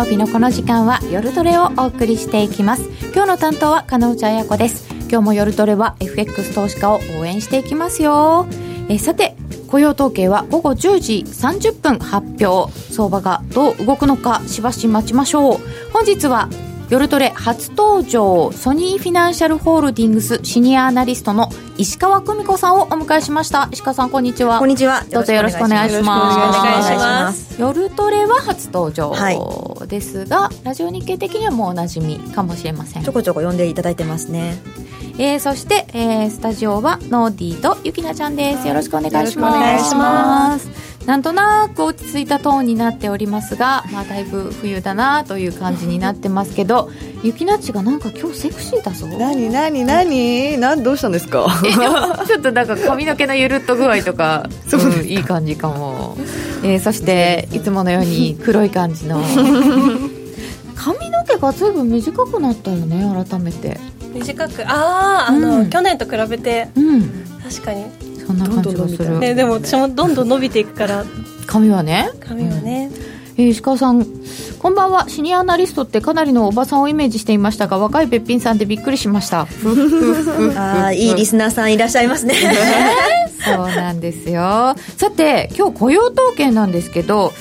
[0.00, 2.88] 曜日のこの時間は夜トレをお送りしていきます。
[3.12, 4.88] 今日の担当は金内彩子です。
[5.10, 8.46] 今日も夜トレは FX 投資家を応援していきますよ。
[8.88, 9.36] えさて
[9.68, 12.72] 雇用統計は午後10時30分発表。
[12.72, 15.58] 相場がどう動くのかしばし待ちましょう。
[15.92, 16.48] 本日は
[16.90, 23.68] 夜トレ初登場ソニーフィナンシャルホールディングスシニアアナリストの石川久美子さんをお迎えしました。
[23.70, 24.58] 石川さんこんにちは。
[24.58, 25.04] こんにちは。
[25.08, 26.58] どうぞよろしくお願いします。
[26.58, 27.60] お願いします。
[27.60, 29.14] 夜トレは初登場
[29.86, 33.04] ですが、はい、ラジオ日経的にはもうおなじみかもしれません。
[33.04, 34.60] ちょこちょこ呼んでいただいてますね。
[35.16, 38.66] えー、そして、えー、スタジオはノーディーとゆきなちゃんです。
[38.66, 39.56] よろしくお願いします。
[39.56, 46.90] お願いしますなんとなく落ち着いたトーンになっておりますが、まあ、だいぶ冬だなという感じになってますけど
[47.22, 49.06] ゆきなちがなんか今日セクシーだぞ。
[49.06, 50.58] 何何何？
[50.58, 51.46] 何どうしたんですか？
[52.26, 56.16] ちょっとなんか髪の毛のゆるっと具合とか、うん、いい感じかも、
[56.62, 59.22] えー、そしていつものように黒い感じの。
[60.76, 63.78] 髪の毛がずいぶん短くなったよね改めて。
[64.14, 64.66] 短く。
[64.66, 67.02] あああの、うん、去年と比べて、うん、
[67.42, 67.84] 確かに
[68.30, 69.18] そんな感じがする。
[69.18, 71.04] ね、でも私もどんどん伸びていくから。
[71.46, 72.10] 髪はね。
[72.20, 72.90] 髪はね、
[73.36, 74.06] うん、えー、石川さん。
[74.58, 75.08] こんばんは。
[75.08, 79.46] シニアアナリストってかなりのおばさんをイメージしていましたが若いべっぴんさんでびっくりしました。
[80.56, 82.34] ああいいリスナーさんいらっしゃいますね。
[83.42, 84.74] そうなんですよ。
[84.98, 87.32] さて今日雇用統計なんですけど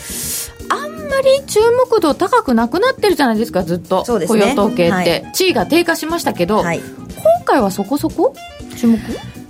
[0.70, 1.60] あんまり注
[1.92, 8.34] 目度高くなくなってるじゃないですかずっと、ね、雇用統計って、はい、地位が低下しましたけど、はい、今回はそこそこ？
[8.78, 8.98] 注目？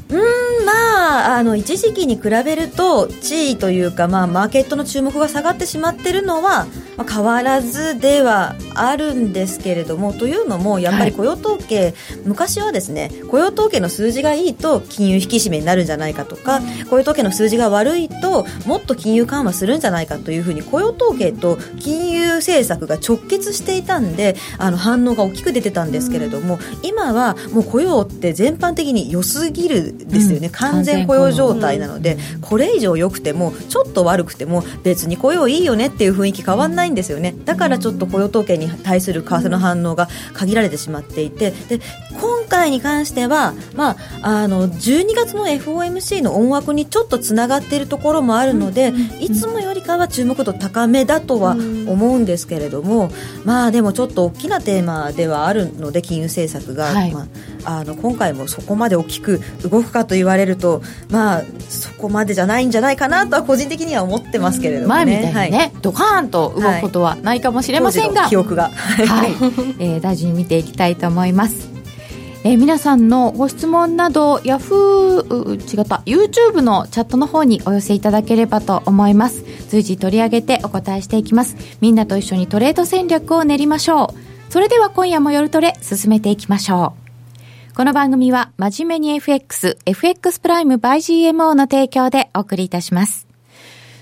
[0.09, 6.65] うんまああの一時期に比べると地位というか、まあ、マーケットの注目が下がってしまってるのは、
[6.99, 11.93] まあ、変わらずではあるんですけれどもというのもやっぱり雇用統計、はい、
[12.25, 37.35] 昔はですね雇用統計の数字がいいと金融引き締めになるんじゃないかとか雇用統計の数字が悪いともっと金融緩和するんじゃないかというふうに雇用統計と金融政策が直結していたんであの反応が大きく出てたんですけれども今はもう雇用って全般的に良すぎるですよね、うん、完全雇用状態なので、これ以上良くてもちょっと悪くても別に雇用いいよねっていう雰囲気変わんないんですよね。
[37.45, 41.79] だからちょっと雇用統計に対する為替の反応が限られてしまっていてで
[42.19, 53.11] 今回に関しては、まあ、あの12月の FOMC の思惑にちょっとつながっているところもあるので、いつもよりかは注目度高めだとは思うんですけれども、
[53.45, 57.27] まあでもちょっと大きなテーマではあるので金融政策が、はい、ま
[57.65, 69.31] あ、あの今回もそこまで大きく動くかと言われると、まあ、そこまでじゃないんじゃないかなとは個人的には思ってますけれども、ね、前みたいにね、はい、ドカーンと動くことはないかもしれませんが、はい、記憶が、はい。
[69.79, 71.69] えー、大事に見ていきたいと思います。
[72.43, 79.43] えー、皆さんのご質問などヤフー違った YouTube のチャットの方にお寄せいただければと思います。
[79.67, 81.55] 随時取り上げてお答えしていきます。
[81.81, 84.51] みんなと一緒にトレード戦略を練りましょう。
[84.51, 87.09] それでは今夜も夜トレ進めていきましょう。
[87.79, 90.97] この番組は真面目に FX FX プライム by
[91.29, 93.28] GMO の提供でお送りいたします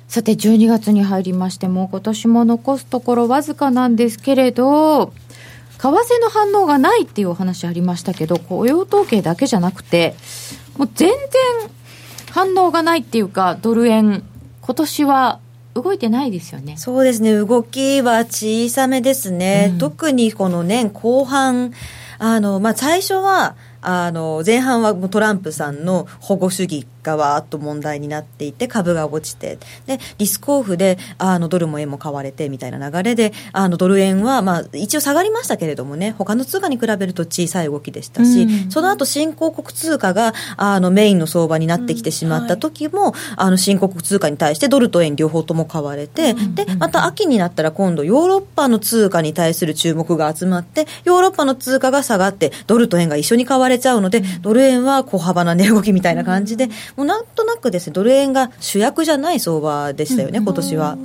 [0.07, 5.13] さて12月に入りましても今年も残すところわずかなんですけれど
[5.77, 10.15] 為替の反応がないっていうお話ありましたけど、雇用統計だけじゃなくて、
[10.77, 11.17] もう全然
[12.31, 14.23] 反応がないっていうか、ドル円、
[14.61, 15.39] 今年は
[15.75, 16.77] 動いてないですよね。
[16.77, 17.33] そうですね。
[17.37, 19.69] 動きは小さめですね。
[19.73, 21.73] うん、特にこの年後半、
[22.19, 56.67] あの、まあ、最初は、あの、前半はトランプさんの保護主義がわーっと問題になっていて株が落ちてでリスクオフであのドルも円も買われてみたいな流れであのドル円は、まあ、一応下がりましたけれどもね他の通貨に比べると小さい動きでしたし、うん、その後新興国通貨があのメインの相場になってきてしまった時も、うんはい、あの新興国通貨に対してドルと円両方とも買われて、うん、でまた秋になったら今度ヨーロッパの通貨に対する注目が集まってヨーロッパの通貨が下がってドルと円が一緒に買われちゃうのでドル円は小幅な値動きみたいな感じで
[56.97, 60.97] もうなんとなくですね、ドル円が主役じゃない相場でしたよね、今年は。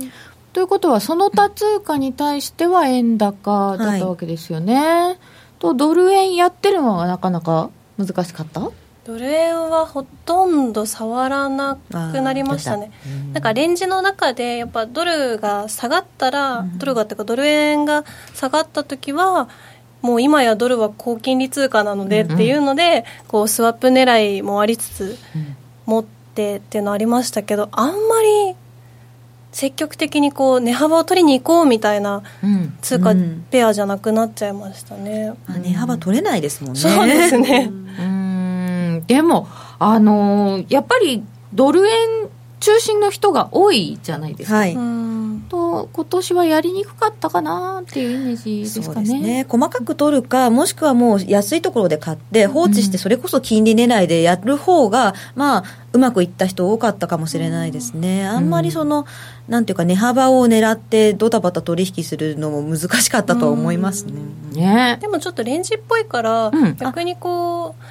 [0.51, 4.75] ということは、その他通貨に対しては円高だったわけですよね。
[4.75, 5.17] はい、
[5.59, 8.69] と、ドル円やってるのはなかなか難しかった？
[9.05, 12.91] ドル円はほとんど触らなくなりましたね、
[13.33, 19.49] なんかレンジの中で、やっぱドルが下がったら、うん、ドルがっていうか、ドル円が下がった時は、
[20.01, 22.97] もう今やドルは高金利通貨なのでっていうので、うん。
[22.97, 25.17] うん、こうスワップ狙いもありつつ、
[25.85, 28.55] 持ってっていうのありましたけど、あんまり
[29.51, 32.23] 積極的にこう値幅を取りに行こうみたいな
[32.81, 33.13] 通貨
[33.51, 36.79] ペアじゃなくなっちゃいましたね、うん、値幅取れないですもんね。
[36.79, 37.69] そうですね。
[37.99, 39.03] うん。
[39.05, 39.47] でも
[39.77, 42.22] あのー、やっぱりドル円
[42.63, 44.73] 中心の人が多いじゃないですか、はい、
[45.49, 49.19] と今年はやりにくかったかなっていうイメージですかね。
[49.19, 49.45] ね。
[49.49, 59.05] 細かく取るかもしくはもう安いところで買って放置してそれこそ金利狙いでやる方が、まあうまくいった人多かったかもしれないですね、あんまりその、
[59.49, 64.13] なんていうか、値幅を狙ってドタバタ取引するのも難しかったと思いますね。
[64.53, 64.97] ね。
[65.01, 67.83] でもちょっとレンジっぽいから、うん、逆にこう、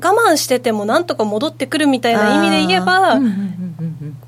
[0.00, 3.18] 我慢しててもなんとか戻ってくるみたいな意味で言えば、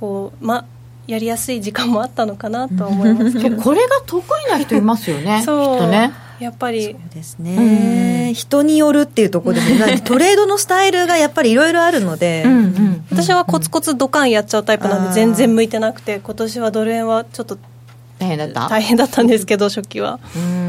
[0.01, 0.65] こう、ま、
[1.07, 3.57] やりやすい時間もあったのかなと思いますけど。
[3.63, 5.79] これが得意な人いますよね そう。
[5.79, 6.13] きっとね。
[6.41, 6.85] やっぱり。
[6.85, 17.57] そうですね、うん、人によるっていうところでねトレードのスタイルがやっぱりいろいろあるのでうん、私はコツコツドカンやっちゃうタイプなんで全然向いてなくて今年はドル円はちょっと
[18.19, 18.69] 大変だった？
[18.69, 20.19] 大変だったんですけど初期は。
[20.37, 20.64] うん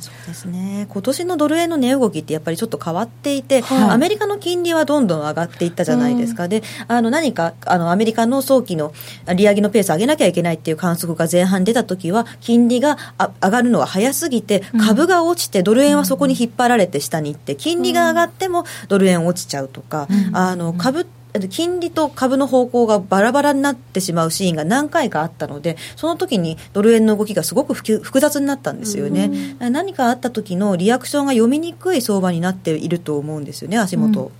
[0.00, 0.86] そうですね。
[0.88, 8.92] 今年のドル円の値動きってやっぱりちょっと変わっていて、はい、アメリカの金利はどんどん上がっていったじゃないですか、であの何かあのアメリカの早期の
[9.34, 29.56] 利上げのペース上げなきゃいけないっていう観測が前半出た時は金利があ上がるのは早すぎて株が落ちてドル円はそこに引っ張られて下に行って金利が上がってもドル円落ちちゃうとか、あの株って金利と株の方向がバラバラになってしまうシーンが何回かあったので、その時にドル円の動きがすごく複雑になったんですよね。
[29.58, 34.24] 何かあった時のリアクションが読みにくい相場になっていると思うんですよね、足元。
[34.24, 34.30] うん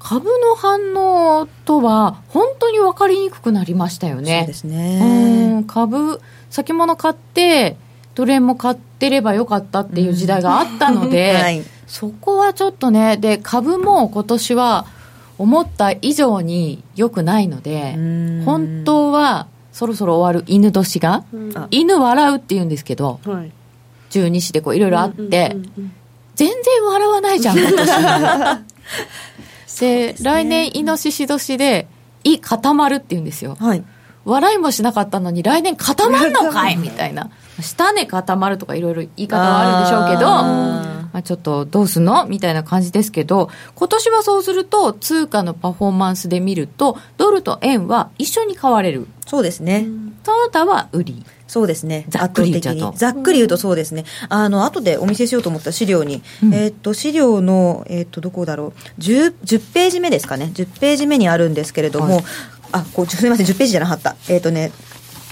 [0.00, 4.38] 株の反応とは本当に分かりにくくなりましたよね。
[4.40, 5.62] そうですね。
[5.68, 7.76] 株先物買って
[8.14, 14.86] ドル円も買ってればよかったっていう時代があったので、はい、そこはちょっとねで株も今年は
[15.40, 17.94] 思った以上に良くないので
[18.44, 23.52] 本当はそろそろ終わる犬年が、うん、犬笑うって言うんですけど、はい、
[24.10, 25.56] 十二支でこういろいろあって、
[26.34, 27.78] 全然笑わないじゃん今年
[29.80, 31.88] で、ね、来年イノシシ年で
[32.22, 33.82] 「い固まる」って言うんですよ、はい、
[34.26, 37.30] 笑いもしなかったのに来年固まるのかいみたいな
[37.62, 42.26] 下根固まるとかいろいろ言い方はあるんでしょうけどまあ、ちょっとどうすんの？
[42.26, 49.06] みたいな感じですけど、今年はそうすると、通貨のパフォーマンスで見ると、ドルと円は一緒に買われる。
[49.26, 49.86] そうですね。
[50.24, 51.24] その他は売り。
[51.46, 52.04] そうですね。
[52.08, 52.92] ざっくり言うと。
[52.92, 54.04] ざっくり言うとそうですね。
[54.28, 59.00] あの、後でお見せしようと思った資料に、うん、えっ、と、資料の、えっ、ー、と、どこだろう。
[59.00, 60.52] 10、10ページ目ですかね。
[60.54, 62.24] 10ページ目にあるんですけれども、はい、
[62.70, 64.14] あ、こう、すみません、10ページじゃなかった。
[64.28, 64.70] えっ、ー、とね、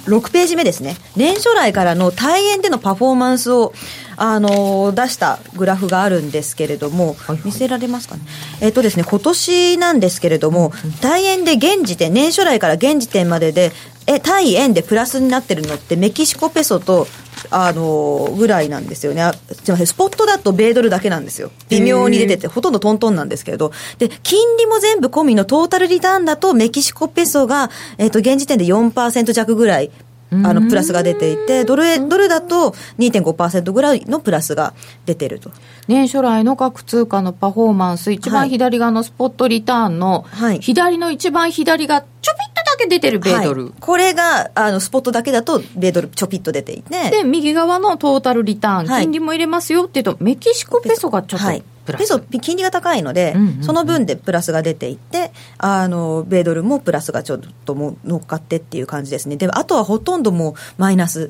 [0.06, 0.96] 6ページ目ですね。
[1.16, 3.72] 年初来からの対円でのパフォーマンスを、
[4.20, 8.22] あの出したグラフがあるんですけれども、見せられますかね？
[8.60, 13.72] えっ、とですね、今年なんですけれども、対円で現時点、年初来から現時点までで、
[14.08, 17.06] え、対円でプラスになってるのってメキシコペソと
[17.50, 19.22] あのぐらいなんですよね。
[19.52, 21.50] すみません、スポットだと米ドルだけなんですよ。
[21.68, 23.70] 微妙に出てて、ほとんどトントンなんですけれど。
[23.98, 29.90] で、金利も全部込みのトータルリターンだと、メキシコペソが、えっ、ー、と、現時点で4%弱ぐらい
[30.30, 34.74] あのプラスが出ていて、ドルドルだと2.5%ぐらいのプラスが
[35.06, 35.50] 出てると。
[35.86, 40.26] 年初来の各通貨のパフォーマンス、一番左側のスポットリターンの、
[40.60, 43.64] 左の一番左がちょぴっとだけ出てる米ドル。
[43.64, 47.10] はい、これがあのスポットだけだと米ドルちょぴっと出ていて。
[47.10, 51.46] で、右側のトータルリターン、金利も入れますよっていうと、メキシコペソがちょっと。
[51.46, 51.64] はい
[51.96, 59.36] ペソ、金利が高いので、うんうんうん、その分でプラスが出ていって、あの、米ドルもプラスがちょっとも乗っかってっていう感じですね。
[59.36, 61.28] で、あとはほとんどもうマイナス。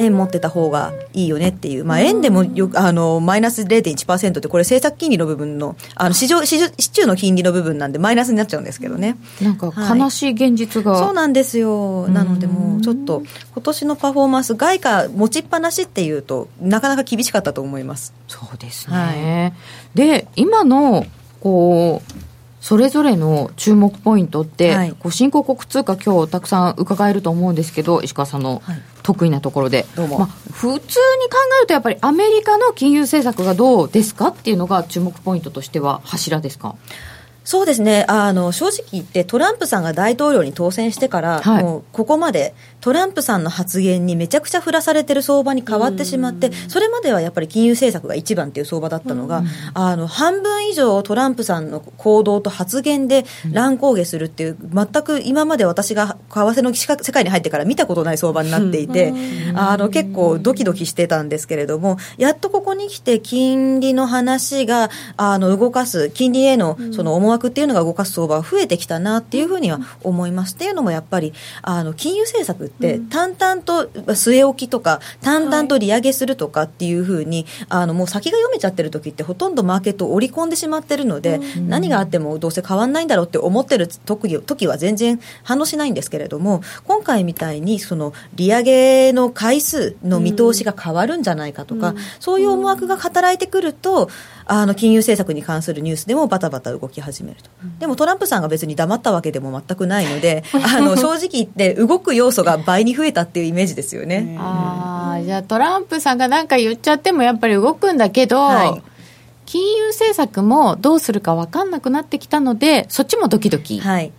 [0.00, 1.84] 円持ってた方がいいよねっていう。
[1.84, 6.58] まあ、円でもよ、あの、マイナス0.1%って、これ政策金利の部分の、あの、市場、市
[6.90, 9.16] 中の金利の部分なんでマイナスになっちゃうんですけどね。
[9.40, 10.92] なんか悲しい現実が。
[10.92, 12.08] はい、そうなんですよ。
[12.08, 13.22] なのでもう、ちょっと、
[13.54, 18.14] 今年のパフォーマンス、外貨持ちっぱなしっていうと、なかなか厳しかったと思います。
[18.28, 18.96] そうですね。
[18.96, 19.52] は
[19.94, 21.06] い、で今の
[21.40, 22.29] こう
[22.60, 28.62] それぞれの注目ポイントって、はい、こう新興国通貨今日たくさん伺えると思うんですけど石川さんの
[29.02, 30.88] 得意なところで、はい、まあ、普通に考
[31.58, 36.76] えるとやっぱりアメリカの金融政策がどうですかっていうのが注目ポイントとしては柱ですか？
[37.42, 38.04] そうですね。
[38.06, 49.42] あの正直言ってトランプさんが大統領に当選してから、はい、もうここまでトランプさんの発言にめちゃくちゃ振らされてる相場に変わってしまって、それまではやっぱり金融政策が一番っていう相場だったのが、
[49.74, 59.12] あの半分以上トランプさんの行動と発言で乱高下するっていう、全く今まで私が為替の世界に入ってから見たことない相場になっていて、
[59.54, 70.54] あの結構ドキドキしてたんですけれども、やっとここに来て金利の話があの動かす、金利へのその思惑っていうのが動かす相場が増えてきたなっていうふうには思います。
[70.54, 71.32] っていうのもやっぱり
[71.62, 94.10] あの金融政策て、うん、淡々と据え置きとか淡々と利上げするとかっていうふうに、はい、あのもう先が読めちゃってる時ってほとんどマーケットを織り込んでしまってるので、うん、何があってもどうせ変わんないんだろうって思ってる時時は全然反応しないんですけれども今回みたいにその利上げの回数の見通しが変わるんじゃないかとか、うん、そういう思惑が働いてくると
[94.52, 104.36] あの金融政策に関するニュースでもバタバタ動き始めると、でもトランプさんが別に黙ったわけでも全くないので あの正直言って動く要素が倍に増えたっていうイメージですよね。
[104.40, 108.82] ああじゃあトランプさんが何か言っちゃってもやっぱり動くんだけど、はい、
[109.46, 113.78] 金融政策もどうするか分かんなくなってきたのでそっちもドキドキ。
[113.78, 114.10] はい。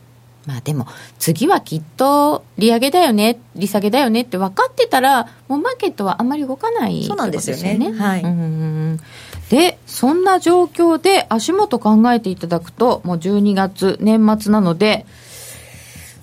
[0.45, 0.87] まあでも
[1.19, 7.91] 次はきっと利上げだよね利下げだよねって分かってたらもうマーケットはあんまり動かない、そうなんですよね。
[7.91, 8.99] はい、うん
[9.51, 15.05] でそんな状況で足元考えていただくともう12月年末なので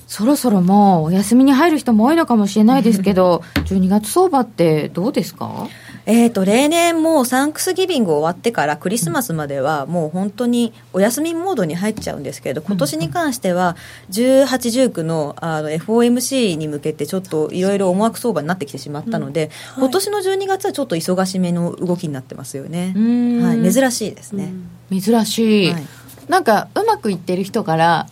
[0.07, 5.69] そろそろもうお休みに入る人も多いのかもしれないですけど 12月相場ってどうですか？
[6.11, 13.77] えーと、例年もうサンクスギビング終わってからクリスマスまではもう本当にお休みモードに入っちゃうんですけど今年に関しては
[14.09, 14.47] 18、
[14.91, 19.83] 19のあの FOMC に向けてちょっといろいろ思惑相場になってきてしまったので、うん。
[19.83, 22.95] はい、今年の12月はちょっと忙しめの動きになってますよね、
[23.43, 24.55] はい、珍しいですね。
[24.91, 25.87] 珍しい、はい、
[26.29, 28.09] なんかうまくいってる人から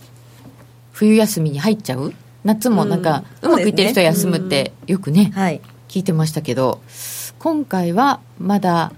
[0.91, 2.13] 冬休みに入っちゃう？
[2.43, 6.79] 夏もなんかうまくいってる人は休むってよくね、はい、聞いてましたけど
[7.47, 8.91] 今回はまだ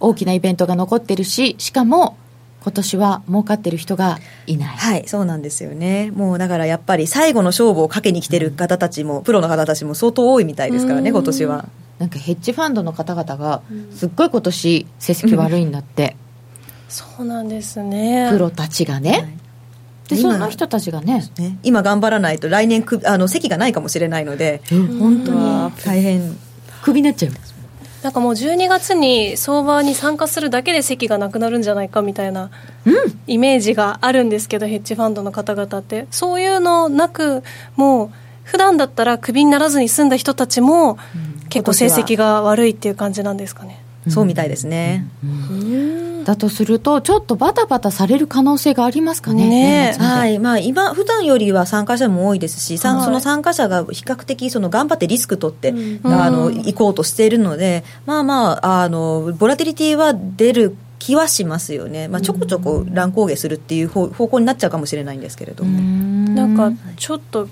[0.00, 2.18] 大きなイベントが残ってるししかも
[2.60, 4.18] 今年は儲かってる人が
[4.48, 4.76] いない。
[4.76, 6.10] はいそうなんですよね。
[6.10, 11.68] もうだからやっぱり最後の勝負をかけに来てる方たちも、うん、プロの方たちも相当多いみたいですからね今年は。
[12.00, 13.62] なんかヘッジファンドの方々が
[13.94, 16.16] すっごい今年成績悪いんだって、
[16.86, 18.28] うん、そうなんですね。
[18.32, 19.28] プロたちがね、はい。
[20.08, 21.22] でそんな人たちがね。
[21.38, 25.72] ね今頑張らないと来年くあの席がないかもしれないので、うん、本当に。
[25.84, 26.36] 大変。
[26.82, 27.32] クビになっちゃう
[28.08, 32.50] なんかもう12月に相場に参加するだけで席がなくなるんじゃないかみたいな
[33.26, 36.06] イメージがあるんですけど、ヘッジファンドの方々って。
[36.10, 37.42] そういうのなく
[37.76, 38.10] もう
[38.44, 40.96] 普段だったらクビにならずに済んだ人たちも
[41.50, 43.78] 結構成績が悪いっていう感じなんですかね、
[44.10, 46.24] そうみたいですね、うん。
[46.24, 50.38] だとすると、ちょっとバタバタされる可能性がありますかね、ねはい。
[50.38, 65.78] まあ、今、普段よりは参加者も多いですし、はい、その参加者が比較的その頑張ってリスク取って、うん、あの行こうとしているので、まあまあ、あのボラティリティは出る気はしますよね、まあ、ちょこちょこ乱高下するっていう方向になっちゃうかもしれないんですけれども。
[66.34, 67.48] なんかちょっと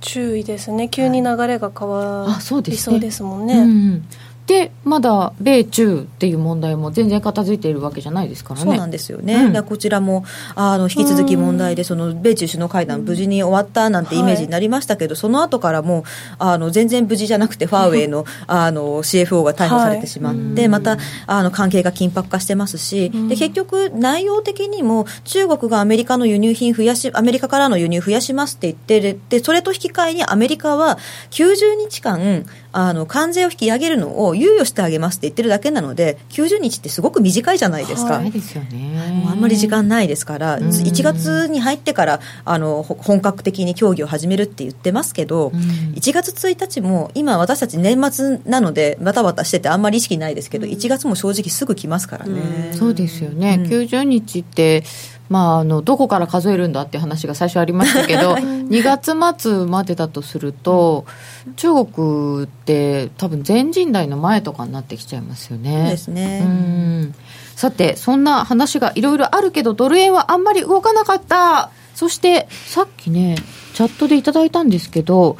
[0.00, 3.54] 注意ですね、急に流れが変わりそうですもんね。
[3.54, 4.04] はい、うん
[4.50, 8.66] でまだ米中っていう問題も全然片付いているわけじゃないですからね。
[8.66, 10.24] そうなんですよね、うん、こちらも
[10.56, 16.02] あの引き続き問題でその米中首脳会談無事に終わったなんてイメージになりましたけど、はい、その後からも
[16.40, 30.98] あの全然無事じゃなくてファーウェイのあの CFO が逮捕されてしまって、はい、またあの関係が緊迫化してますし、で結局内容的にも中国がアメリカの輸入品増やしアメリカからの輸入増やしますって言ってでそれと引き換えにアメリカは
[31.30, 39.26] 90日間あの関税を引き上げるのを猶予してあげますって言ってるだけなので90日ってすごく短いじゃないですか、はい、ですよね。
[39.28, 52.72] あんまり時間ないですから1月に入ってからあの本格的に協議を始めるって言ってますけど1月1日も今私たち年末なのでバタバタしててあんまり意識ないですけど1月も正直すぐ来ますからね。
[52.72, 54.84] そうですよね、うん、90日って
[55.30, 58.34] まあ、あのどこから数えるんだっていう話が最初ありましたけど
[58.68, 61.06] 2月末までだとすると
[61.54, 65.90] 中国って多分全人代の前とかになってきちゃいますよね。
[65.90, 67.14] ですねうん
[67.54, 73.36] さてそんな話がいろいろあるけどドル円はあんまり動かなかったそしてさっきね
[73.74, 75.36] チャットでいただいたんですけど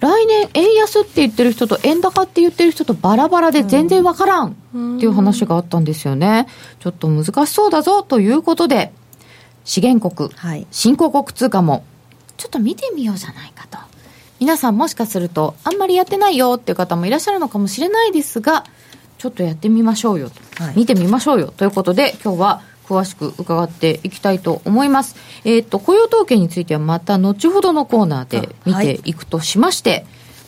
[0.00, 4.52] 来年円安って言ってる人と円高って言ってる人とバラバラで全然わからんっ
[4.98, 6.48] ていう話があったんですよね。
[6.80, 8.92] ちょっと難しそうだぞということで
[9.64, 11.84] 資源国、はい、新興国通貨も
[12.36, 13.78] ちょっと見てみようじゃないかと。
[14.40, 18.64] 皆さんもしかするとあんまりやってないよっていう方もいらっしゃるのかもしれないですが
[19.18, 21.52] ちょっとやってみましょうよと、はい、見てみましょうよ。
[21.56, 25.16] ということで今日は詳しく伺っていきたいと思います。
[25.44, 30.04] えっ、ー、と、雇用統計についてはまた後ほどのコーナーで見ていくとしまして、はい、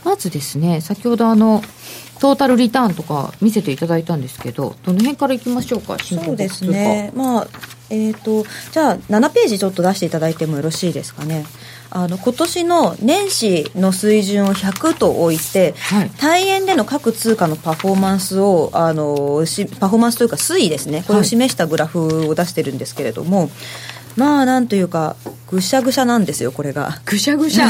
[0.06, 1.62] まずですね、先ほどあの、
[2.21, 7.12] トータルリターンとか見せていただいたんですけど、どの辺からいきましょうか、そうですね。
[7.14, 7.49] まあ、
[7.95, 11.47] えーと、じゃあ7ページちょっと出していただいてもよろしいですかね。
[11.91, 21.05] あの今年の年始の水準を100と置いて、はい、対円での各通貨のパフォーマンスをあのしパフォーマンスというか推移ですね。
[21.07, 23.51] これを示したグラフを出してるんですけれども、はい、
[24.17, 25.15] まあなんというか
[25.49, 27.01] ぐしゃぐしゃなんですよこれが。
[27.05, 27.69] ぐしゃぐしゃ。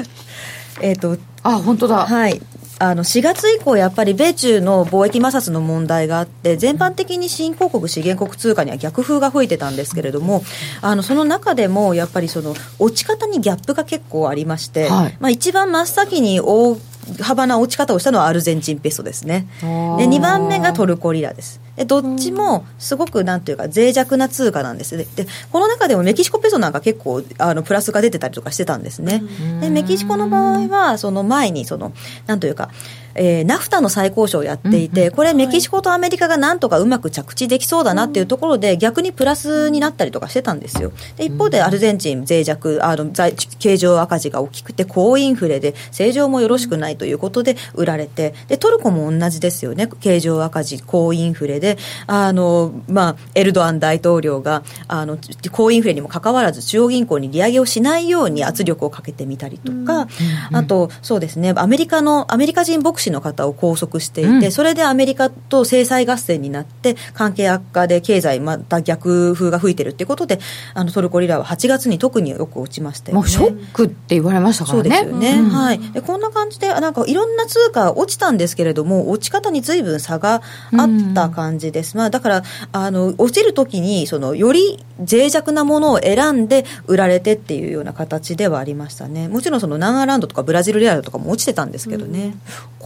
[0.80, 2.06] えっ、ー、とあ本当だ。
[2.06, 2.40] はい
[2.82, 10.42] あの4月以降、やっぱり米中の貿易摩擦の問題があって、全般的に新興国、資源国通貨には逆風が吹いてたんですけれども、
[10.80, 16.74] あのその中でもやっぱりその落ち方にギャップが結構ありまして、はい、まあ、一番真っ先に大
[17.20, 19.46] 幅な落ち方をしたのはアルゼンチンペソですね。
[19.60, 21.60] で2番目がトルコリラです。
[21.76, 24.96] でどっちもすごくなんていうか脆弱な通貨なんです。
[24.96, 29.22] ででこの中でもメキシコペソなんか結構あのプラスが出てたりとかしてたんですね。
[29.60, 31.92] でメキシコの場合はその前にその
[32.26, 32.70] なんというか
[33.14, 40.92] えー、ナフタの再交渉をやっていて、これ、メキシコとアメリカがなんとかうまく着地できそうだなっていうところで、逆にプラスになったりとかしてたんですよ。
[41.16, 43.10] で一方で、アルゼンチン、脆弱、あの
[43.58, 55.18] 経常赤字が大きくて、高インフレで、正常もよろしくないということで売られて、でトルコも同じですよね、経常赤字、高インフレで、あの、まあ、エルドアン大統領が、あの、
[55.52, 60.08] 高インフレにもかかわらず、中央銀行に利上げをしないように圧力をかけてみたりとか、
[60.52, 70.38] あと、そうですね、アメリカの、アメリカ人牧師の方を拘束していて、うん、それでアメリカと制裁合戦になって、関係悪化で経済また逆風が吹いてるっていうことで、
[70.74, 73.20] あのトルコリラは8月に特によく落ちましたよね。
[73.20, 74.90] もうショックって言われましたからね。
[74.90, 75.40] そうですよね。
[75.40, 75.78] うん、はい。
[75.92, 80.42] で、こんな感じで、なんかいろんな通貨落ちたんですけれども、落ち方に随分差が
[80.76, 81.94] あった感じです。
[81.94, 82.42] うん、まあ、だから、
[82.72, 89.28] あの、落ちるときに、その、より脆弱なものを選んで売られてっていうような形ではありましたね。
[89.28, 92.34] もちろんその、ナンアランドとかブラジルレアルとかも落ちてたんですけどね。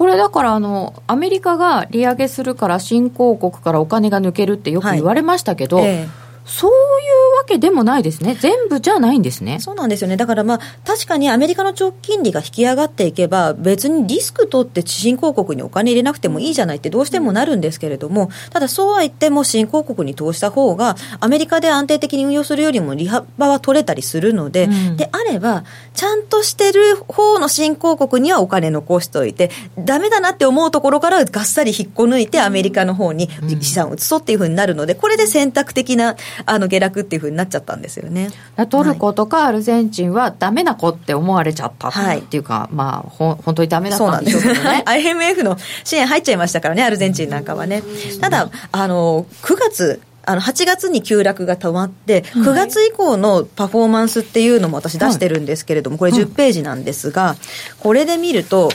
[0.05, 9.61] これだからあの、アメリカが利上げするから新興国からお金が抜けるってよく言われましたけど、はいええそういうわけでもないですね、全部じゃないんですね。
[9.61, 36.17] そうなんですよね、だからまあ、確かにアメリカの長期金利が引き上がっていけば、別にリスク取って新興国にお金入れなくてもいいじゃないってどうしてもなるんですけれども、ただそうは言っても新興国に投資した方が、アメリカで安定的に運用するよりも利幅は取れたりするので、うん、であれば、ちゃんとしてる方の新興国にはお金残しておいて、だめだなって思うところからがっさり引っこ抜いて、アメリカの方に資産を移そうっていうふうになるので、これで選択的な
[36.47, 38.31] あの下落っていうふうになっちゃったんですよね。
[38.71, 44.83] トルコとかアルゼンチンはダメな子って思われちゃったっていうか、はい、まあほ本当にダメだったんでしょうけどね。
[44.87, 47.83] IMF の支援入っちゃいましたからね、アルゼンチンなんかはね。
[48.21, 57.37] ただあの9月あの8月に急落が止まって、9月以降のパフォーマンスっていうのも私出してるんですけれども、これ10ページなんですが、
[57.79, 58.71] これで見ると、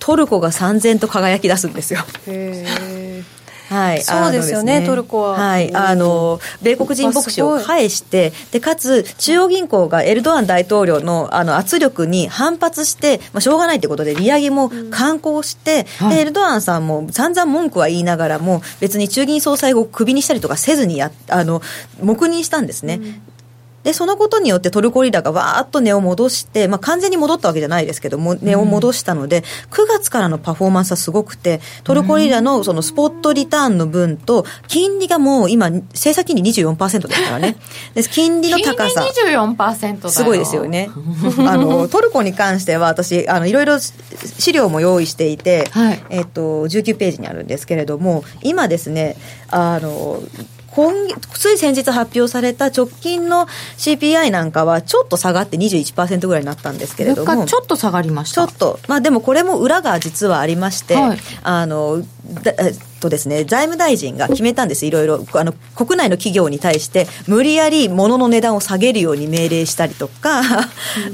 [0.00, 2.00] トルコが三千と輝き出すんですよ。
[3.68, 5.32] はい、そうですよね、ね、トルコは。
[5.34, 21.60] はい、あの米国人牧師を返して、でかつ中央銀行がエルドアン大統領のあの圧力に反発して、まあ、しょうがないということで、利上げも敢行して、うん、でエルドアンさんも散々文句は言いながらも、別に中銀総裁をクビにしたりとかせずにやあの
[22.02, 22.94] 黙認したんですね。
[22.94, 23.22] うん
[23.84, 37.56] で、そのことによってトルコリラがわーっと値を戻して、まあ、完全に戻ったわけじゃないですけども、値を戻したので、9月からのパフォーマンスはすごくて、トルコリラのそのスポットリターンの分と、金利がもう今、政策金利24%ですからね。
[37.94, 39.06] で金利の高さ。
[39.14, 40.90] 金利24%だすごいですよね。
[41.46, 49.16] あの、トルコに関しては私、あの、いろいろ資料も用意していて、はい、えっと、19ページにあるんですけれども、今ですね、
[49.50, 50.20] あの、
[50.70, 50.92] 今
[51.34, 53.46] つい先日発表された直近の
[53.78, 62.02] CPI なんかはちょっと下がって21%ぐらいになったんですけれどもちょっと下がりましたちょっとまあでもこれも裏が実はありまして、はい、あの
[63.00, 65.24] とですね、財務大臣が決めたんです、いろいろ。
[65.32, 70.42] あの、国内の企業に対して、無理やり物の値段を下げるように命令したりとか、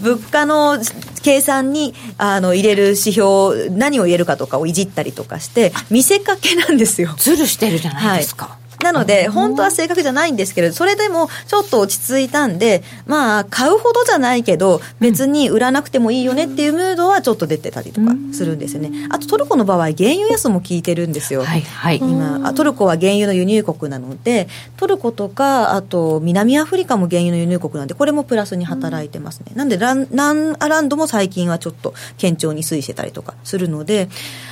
[0.00, 0.78] 物価の
[1.22, 7.14] 計算に、あの、入れる指標、何を入れるかとかをいじったりとかして、見せかけなんですよ。
[7.18, 8.46] ずるしてるじゃないですか。
[8.46, 19.08] はいなので、本当は正確じゃないんですけれど、それでもちょっと落ち着いたんで、まあ、買うほどじゃないけど、別に売らなくてもいいよねっていうムードはちょっと出てたりとかするんですよね。
[19.10, 21.44] あとトルコの場合、原油安も効いてるんですよ。
[21.44, 21.98] はい、はい。
[21.98, 29.52] 今、トルコは原油の輸入国なので、トルコとか、あと南アフリカも原油の輸入国なんで、これもプラスに働いてますね。
[29.54, 34.08] なんでラン、ランアランドも最近はちょっと堅調に推移してたりとかするので、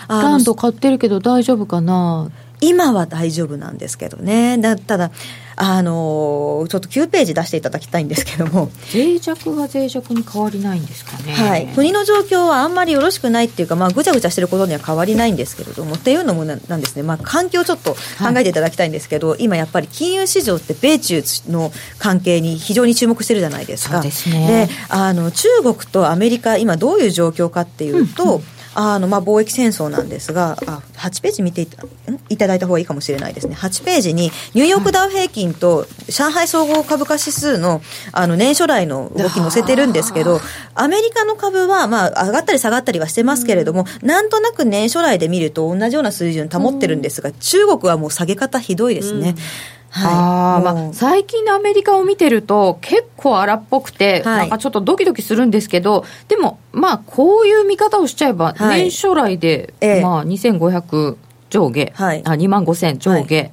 [0.08, 2.30] ランド買ってるけど大丈夫かな
[2.62, 4.57] 今は大丈夫なんですけどね。
[4.57, 5.11] だただ、
[5.57, 8.70] あのちょっと9ページ出していただきたいんですけども。
[8.94, 17.98] 脆弱が脆弱に変わりないんですかね、はい、国の状況はあんまりよろしくないっていうか、まあ、ぐちゃぐちゃしてることには変わりないんですけれどもっていうのもなんですね、まあ、環境をちょっと考
[18.37, 23.94] えていただきたいんですけど、はい、今やっぱり金融市場って米中の関係に非常に注目してるじゃないですか。
[23.96, 28.42] そうですね、であの中国とアメリカ今どういう状況かっていうと、うんうん
[28.74, 31.82] あの、まあ、貿易戦争なんですが、あ、8ページ見ていた
[32.28, 33.54] いただいた方がいいかもしれないですね。
[33.54, 37.82] 8ページに、ニューヨークダウ平均と上海総合株価指数の、
[38.12, 40.40] あの、年初来の動き載せてるんですけど、
[40.74, 49.30] アメリカの株は、まあ、上がったり下がったりはしてますけれども、うん、なんとなく年初来で見ると同じような水準保ってるんですが、うん、中国はもう下げ方ひどいですね。
[49.30, 61.16] うんはい、あまあ、最近のアメリカを見てると結構荒っぽくて、はい、なんかちょっとドキドキするんですけどでもまあこういう見方をしちゃえば、年初来で、ええ、まあ2500
[61.50, 63.52] 上下、はい、あ2万5000上下、はい。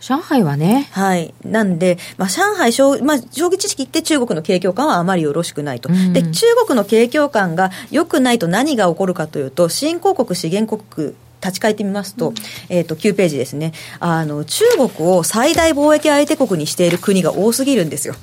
[0.00, 0.88] 上海はね。
[0.90, 1.32] はい。
[1.44, 2.72] なんで、まあ、上海、
[3.04, 5.88] まあ、将棋知識って中国の景況感はあまりよろしくないと。
[5.88, 12.34] うん、で、中国の景況感が良くないと何が起こるかというと、新興国、資源国立ち返ってみますと、うん、
[12.68, 13.72] えっ、ー、と、9ページですね。
[13.98, 18.14] あの、中国を最大貿易相手国にしている国が多すぎるんですよ。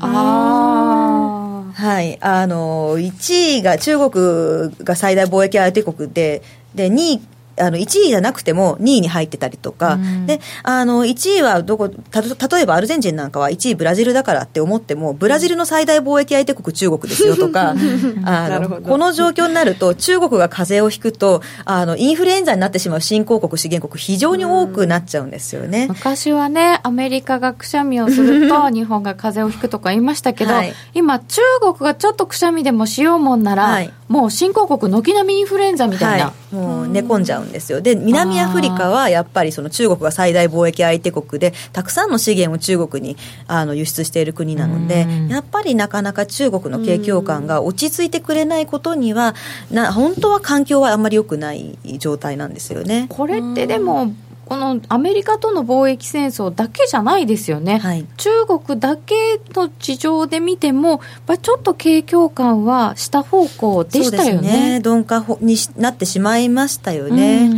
[0.00, 1.80] ああ。
[1.80, 2.18] はい。
[2.20, 6.42] あの、1位が、中国が最大貿易相手国で、
[6.74, 7.20] で、2位
[7.56, 17.74] あの1位じゃなくても2位に入ってたりとか、うん、であの1位はどこた例えばアルゼンチンなんかは1位ブラジルだからって思ってもブラジルの最大貿易相手国中国ですよとか。
[18.24, 37.80] あのこの状況になると中国が風邪をひくとあのインフルエンザになってしまう新興国資源国非常に多くなっちゃうんですよね、昔はねアメリカがくしゃみをすると 日本が風邪をひくとか言いましたけど、はい、今中国がちょっとくしゃみでもしようもんなら、はい、もう新興国軒並みインフルエンザみたいな、はい、もう寝込んじゃうんですよ。
[37.80, 49.34] で南アフリカはやっぱりその中国が最大貿易相手国でたくさんの資源を中国にあの輸出している国なのでやっぱりなかなか中国の景況感が落ち着いてくれないことには
[49.70, 53.06] な本当は環境はあんまり良くない状態なんですよね。
[53.08, 54.12] これってでも
[54.46, 64.78] このアメリカとの貿易戦争だけじゃないですよね、はい、中国だけの事情で見ても、やちょっと景況感は下方向でしたよね。
[64.78, 67.50] ね鈍化になってしまいましたよね。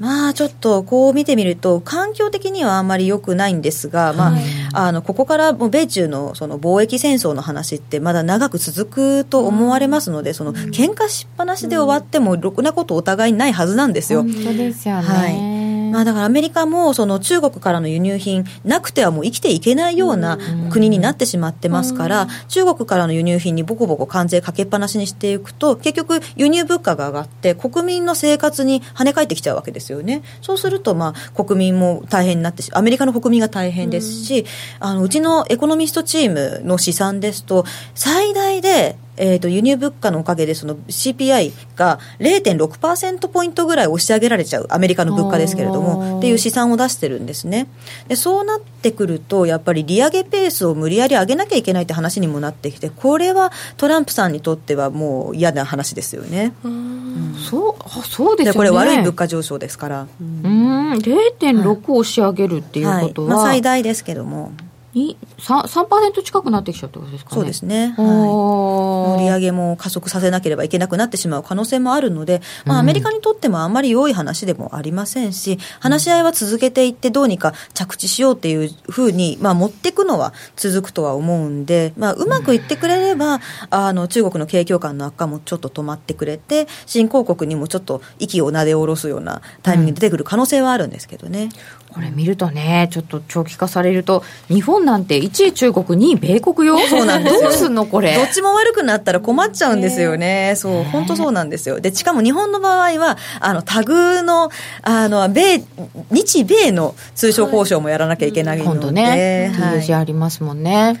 [0.00, 4.32] まあちょっとこう見てみると環境的にはあんまり良くないんですが、ま
[4.72, 14.22] あ、あのここからも米中のその貿易戦争の話ってまだ長く続くと思われますので、その喧嘩しっぱなしで終わってもろくなことお互いにないはずなんですよ。
[14.22, 15.02] 本当ですよね。
[15.02, 20.38] はいまあ、だからアメリカもその中国からの輸入品なくてはもう生きていけないような
[20.70, 30.22] 国になってしまってますから、中国からの輸入品にボコボコ関税かけっぱなしにしていくと結局輸入物価が上がって国民の生活に跳ね返ってきちゃうわけですよね。
[30.40, 34.46] そうするとまあ国民も大変になってアメリカの国民が大変ですし、
[34.78, 47.68] あのうちのエコノミストチームの試算ですと最大でえーと、輸入物価のおかげでその CPI が0.6%ポイントぐらい押し上げられちゃうアメリカの物価ですけれどもっていう試算を出してるんですね。
[48.08, 56.54] でそうなってくるとやっぱり利上げペースを無理やり上げなきゃいけないって話にもなってきてこれはトランプさんにとってはもう嫌な話ですよね。
[56.64, 58.56] うん、そうあそうですよね。
[58.56, 60.06] これ悪い物価上昇ですから。
[60.20, 60.92] うん。
[60.94, 63.36] 0.6押し上げるっていうことは、はい。
[63.36, 64.52] まあ、最大ですけども。
[64.94, 67.34] 3%, 3近くなってきちゃうってことですかね。
[67.36, 67.94] そうですね。
[67.96, 69.24] はい。
[69.24, 91.50] 利上げも加速させなければいけなくなってしまう可能性もあるので、まあ、アメリカにとってもあんまり良い話でもありませんし、話し合いは続けていってどうにか着地しようっていうふうに、まあ、持っていくのは続くとは思うんで、まあ、うまくいってくれれば、あの、中国の景況感の悪化もちょっと止まってくれて、新興国にもちょっと息をなで下ろすようなタイミングで出てくる可能性はあるんですけどね。
[91.92, 96.78] これ見るとね、ちょっと長期化されると、日本なんて1位中国、2位米国よ。
[96.88, 98.14] そうなんですどうすんのこれ？
[98.14, 100.54] どっちも悪くなったら困っちゃうんですよね。
[100.56, 101.80] そう、本当そうなんですよ。
[101.80, 104.50] で、しかも日本の場合は、あの、タグの、
[104.82, 105.64] あの、米、
[106.10, 108.70] 日米の通商交渉もやらなきゃいけないので。
[108.70, 110.74] 今度ね、はい、ありますもんね。
[110.74, 110.96] はい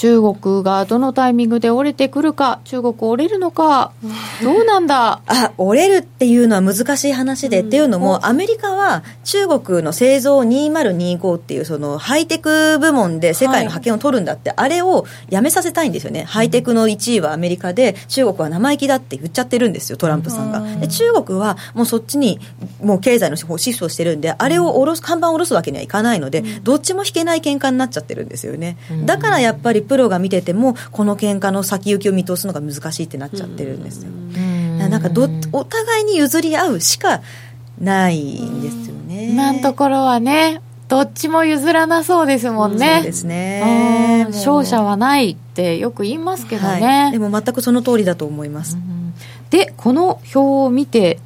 [0.00, 3.92] 中国がどのタイミングで折れてくるか、中国折れるのか、
[4.42, 5.20] どうなんだ？
[5.26, 16.22] あ、折れるっていうのは難しい話で、うん、っていうのも、アメリカは中国の製造2025っていうそのハイテク部門で世界の覇権を取るんだって、はい、あれをやめさせたいんですよね。
[16.22, 20.62] ハイテクの1位はアメリカで、中国は生意気だって言っちゃってるんですよ、トランプさんが。
[20.80, 22.40] で中国はもうそっちに
[22.82, 28.78] もう経済のシフトしてるんで、あれを下ろす、看板を下ろすわけにはいかないので、どっちも引けない喧嘩になっちゃってるんですよね。
[29.04, 34.12] だからやっぱりプロが見ててもこの喧嘩の先行きを見通すのが難しいってなっちゃってるんですよ。
[34.78, 37.22] なんかどお互いに譲り合うしか
[37.80, 39.32] ないんですよね。
[39.32, 42.98] 今のところはねどっちも譲らなそうですもんね。
[42.98, 44.26] そうですね。
[44.28, 46.86] 勝者はないってよく言いますけどね。
[46.86, 48.78] はい、でも全くその通りだと思います。
[49.50, 51.18] で、この表を見て、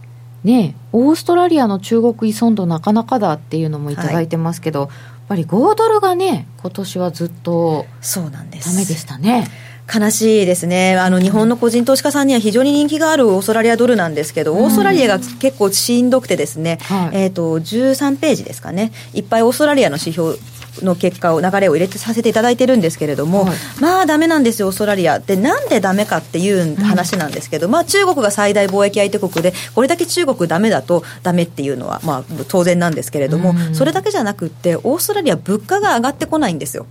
[0.43, 4.91] ね、オーストラリアの中国依存度なかなかだっていうのも頂いてますけど、はい
[5.29, 8.73] ぱり5ドルがね今年はずっとそうなんです。
[8.73, 9.49] ダメでしたね。
[9.93, 10.97] 悲しいですね。
[10.97, 18.93] あの日本の個人投資家さんには非常に人気があるオーストラリアドルなんですけど、オーストラリアが結構しんどくてですね、はい、えーと、13ページですかね。
[19.13, 20.39] いっぱいオーストラリアの指標
[20.83, 25.19] の結果を流れを入れてさせていただいてるんですけれども、はい、まあだめなんですよオーストラリア。
[25.19, 36.87] でなんでだめかっていう話なんですけど、うん、まあ中国が最大貿易相手国でこれだけ中国だめだとだめっていうのはまあ当然なんですけれども、うん、それだけじゃなくってオーストラリア物価が上がってこないんですよ。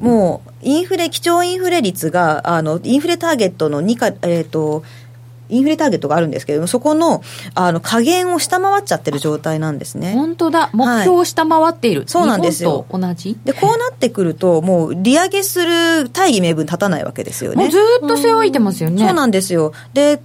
[0.00, 4.82] もうインフレ基調インフレ率があのインフレターゲットの2かえっ、ー、と
[5.48, 7.22] インフレターゲットがあるんですけれども、そこの
[7.54, 10.12] あの加減を下回っちゃってる状態なんですね。
[10.12, 12.86] 本当だ、目標を下回っている、はい、そうなんですよ。
[12.90, 13.38] 同じ？
[13.44, 17.56] で、こうなってくると、もう利上げする大義名分立たないわけですよね。
[17.56, 19.04] もうずっと背負いてますよね。
[19.04, 19.72] そうなんですよ。
[19.94, 20.20] で、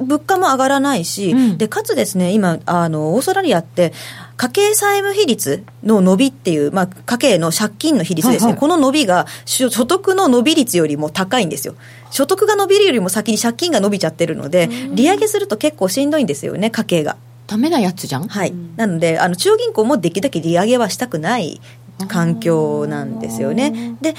[0.00, 3.92] 物価も上がらないし、うん、で、かつですね、今、あの、オーストラリアって、
[4.36, 11.74] 家計債務比率の伸びっていう、まあ、家計の借金の比率ですね、はいはい、この伸びが所得の伸び率よりも高いんですよ。
[12.10, 17.16] 所得が伸びるよりも先に借金が伸びちゃってるので、利上げすると結構しんどいんですよね、家計が。
[17.46, 18.26] ダメなやつじゃん？
[18.28, 18.52] はい。
[18.76, 21.60] なので、あの、中央銀行もできるだけ利上げはしたくない
[22.08, 23.96] 環境なんですよね。
[24.00, 24.14] で、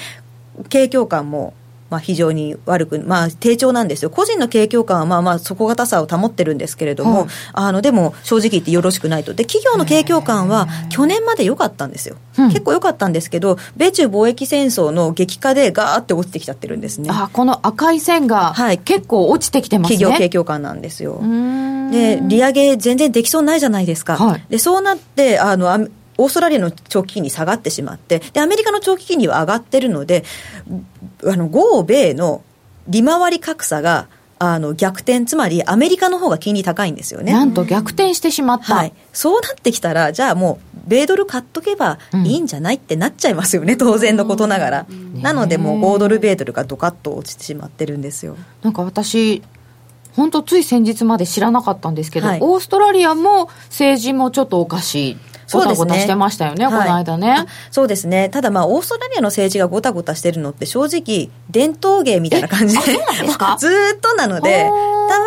[0.68, 1.54] 景況感も
[1.90, 17.08] まあ、非常に悪く、まあ、低調なんですよ、個人の景況感はまあまあ底堅さを保ってるんですけれども、はい、あのでも正直言ってよろしくないと、で企業の景況感は去年まで良かったんですよ、結構良かったんですけど、米中貿易戦争の激化でガーって落ちてきちゃってるんですね。
[17.12, 19.98] あこの赤い線が、はい、結構落ちてきてますね。
[19.98, 21.20] 企業景況感なんですよ。
[21.90, 24.16] で、利上げ全然できそうないじゃないですか。
[24.16, 30.24] はい、でそうなってあのオーストラリアの長期金利下がってしまって、で、アメリカの長期金利は上がってるので、
[31.24, 32.42] あの、豪米の
[32.88, 34.08] 利回り格差が、
[34.40, 37.32] あの逆転、つまりアメリカの方が金利高いんですよね。
[37.32, 38.74] なんと逆転してしまった。
[38.74, 38.92] はい。
[39.12, 44.86] そうなってきたら、じゃあもう、米ドル買っとけばいいんじゃない、ってなっちゃいますよね、当然のことながら。
[45.14, 48.36] なので、もう5ドル、米ドルがドカッと落ちてしまってるんですよ。
[48.62, 49.42] なんか私、
[50.14, 55.16] 本当つい先日まで知らなかったんですけど、はい、オーストラリアも政治もちょっとおかしい。
[55.52, 57.46] ごたごたしてましたよね、この間ね。
[57.70, 58.28] そうですね。
[58.28, 64.68] ただまあ、オーストラリアの政治がごたごたしてるのって、正直、伝統芸みたいな感じで、ずっ となので、
[65.08, 65.26] たま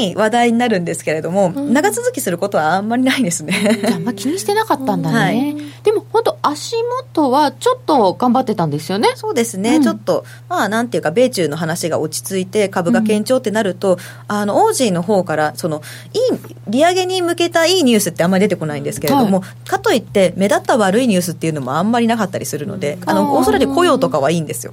[0.00, 3.54] に話題になるんですけれども、長続きすることはあんまりないですね。
[3.92, 5.16] あんま気にしてなかったんだね。
[5.16, 6.76] はい、でも、本当足
[7.14, 9.08] 元はちょっと頑張ってたんですよね。
[9.16, 9.76] そうですね。
[9.76, 24.72] うん、ちょっと、まあ、なんていうか、米中の話が落ち着いて、株が堅調ってなると、うん、あの、オージーの方から、その、いい、利上げに向けたいいニュースってあんまり出てこないんですけれども、はいかといって目立った悪いニュースっていうのもあんまりなかったりするので、あのオーストラリア雇用とかはいいんですよ。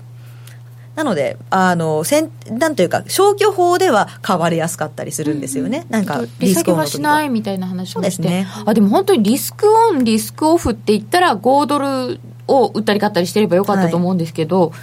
[0.96, 5.86] なので、あの、せん、なんというか、消去法では買われやすかったりするんですよね。
[5.88, 8.10] うん、なんか、リスクはしないみたいな話もして。
[8.10, 8.48] ですね。
[8.66, 14.80] あ、でも本当にリスクオン、リスクオフって言ったら、5ドルを売ったり買ったりしてればよかったと思うんですけど、はい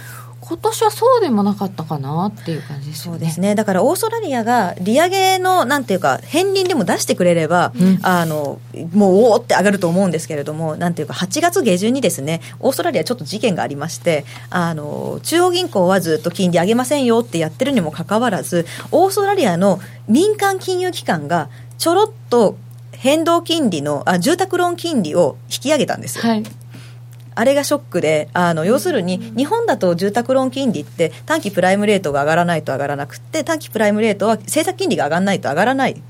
[0.51, 3.13] 今年はそうでもなかったかなっていう感じですね。
[3.13, 3.55] そうですね。
[3.55, 8.59] だからオーストラリアが利上げのなんていうか返輪でも出してくれれば、うん、あの
[8.93, 22.57] もうおおって上がると思うんですけれども、なんていうか8月下旬にですね、オーストラリアちょっと事件がありまして、あの中央銀行はずっと金利上げませんよってやってるにもかかわらず、オーストラリアの民間金融機関がちょろっと
[22.91, 26.29] 変動金利のあ住宅ローン金利を引き上げたんですよ。
[26.29, 26.43] はい
[27.35, 36.01] あれがショックであの要するに日本だと住宅ローン金利って短期プライムレートが上がらないと上がらなくて短期プライムレートは政策金利が上がらないと上がらない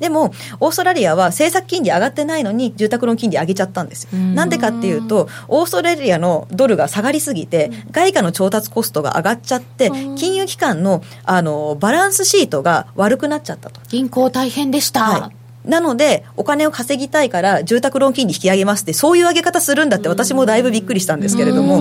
[0.00, 4.18] でも、オーストラリアは政策金利上がってないのに、住宅ローン金利上げちゃったんですよ。
[4.18, 13.80] なんでかっていうと、オーストラリアのドルが下がりすぎて、外貨の調達コストが上がっちゃって、金融機関のあのバランスシートが悪くなっちゃったと。
[13.88, 15.02] 銀行大変でした。
[15.02, 21.80] はいなので、お金を稼ぎたいから、住宅ローン金利引き上げますって、そういう上げ方するんだって、私もだいぶびっくりしたんですけれども、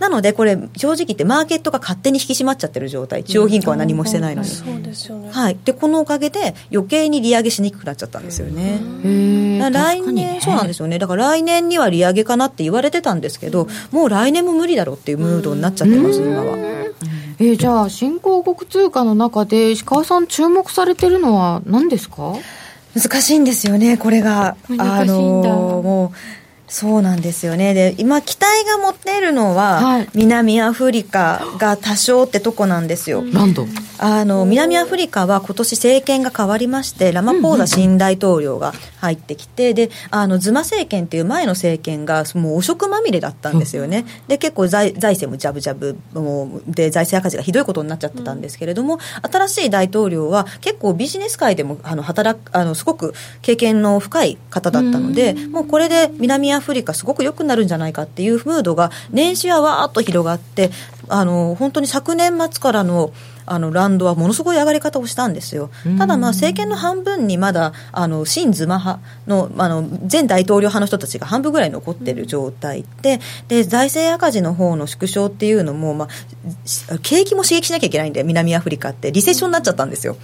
[0.00, 4.48] なので、これ、正直言って、マーケットが勝手に引き締まっちゃってる状態、中央銀行は何もしてないのに。
[4.48, 5.28] そうですよね。
[5.30, 5.56] はい。
[5.64, 8.80] で、このおかげで、余計に利上げしにくくなっちゃったんですよね。
[9.70, 10.98] 来年、そうなんですよね。
[10.98, 16.56] だから来年には利上げかなって言われてたんですけど、もう来年も無理だろうっていうムードになっちゃってます、今は。
[17.38, 22.34] えー、じゃあ、新興国通貨の中で、石川さん、注目されてるのは何ですか？
[22.94, 24.56] 難しいんですよね、これが。
[24.78, 25.20] あの
[25.82, 26.16] もう
[26.70, 27.74] そうなんですよね。
[27.74, 33.24] で、今期待が持っているのは、はい、南アフリカが多少ってとこなんですよ。
[33.98, 44.04] あの、南アフリカは今年政権が変わりまして、ラマポーザ新大統領が入ってきて、で、あの、ズマ政権っていう前の政権が、もう汚職まみれだったんですよね。
[44.28, 60.70] で、結構財財政もジャブジャブもで、財政赤字がひどいことになっちゃってたんですけれども、新しい大統領は結構ビジネス界でも、あの、働く、あの、すごく経験の深い方だったので、もうこれで南アフリカすごく良くなるんじゃないかっていうムードが年始はわーっと広がって
[61.08, 63.12] あの本当に昨年末からの
[63.50, 65.70] あのランドはものすごい上がり方をしたんですよ。
[65.98, 80.16] ただ、まあ、政権の半分にまだ、あの、新ズマ派の、あの、前大統領派の人たちが半分ぐらい残ってる状態で、で、財政赤字の方の縮小っていうのも、まあ、景気も刺激しなきゃいけないんで、南アフリカって、リセッションになっちゃったんですよ。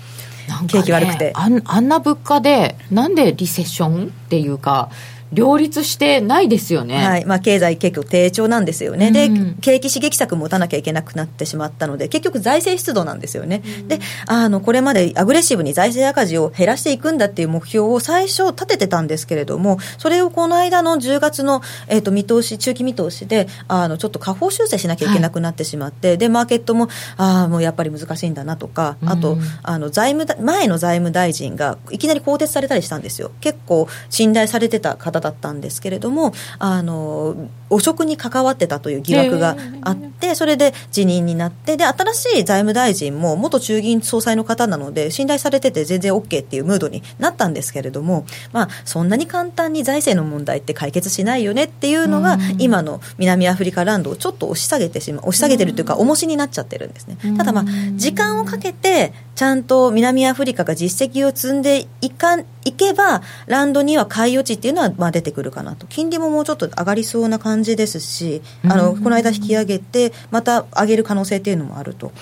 [0.46, 4.90] ね、景気悪くてあんな物価でなんでリセッションっていうか
[5.32, 7.24] 両立してないですよね、はい。
[7.24, 33.30] まあ、経済結構低調なんですよね、うん、で景気刺激策も打たなきゃいけなくなってしまったので結局財政出動なんですよね、うん、であのこれまでアグレッシブに財政赤字を減らしていくんだっていう目標を最初立ててたんですけれどもそれをこの間の10月の、えーと、見通し中期見通しであのちょっと下方修正しなきゃいけなくなってしまって、はい、でマーケットもああもうやっぱり難しいんだなとかあと、うん、あの財務前の財務大臣がいきなり更迭されたりしたんですよ。
[33.40, 37.36] 結構信頼されてた方だったんですけれどもあの
[37.70, 57.18] 汚職に関わってたという疑惑があって、それで辞任になってで新しい財務大臣も元中銀総裁の方なので信頼されてて全然 OK っていうムードになったんですけれども、まあ、そんなに簡単に財政の問題って解決しないよねっていうのが、今の南アフリカランドをちょっと押し下げてしまう押し下げてるというか重しになっちゃってるんですね。
[57.36, 57.64] ただまあ
[57.96, 72.12] 時間をかけてちゃんと南アフリカが実績を積んでいかいけば、ランドには買い落ちっていうのはまあ出てくるかなと、金利ももうちょっと上がりそうな感じですし、あのこの間引き上げて、また上げる可能性っていうのもあると。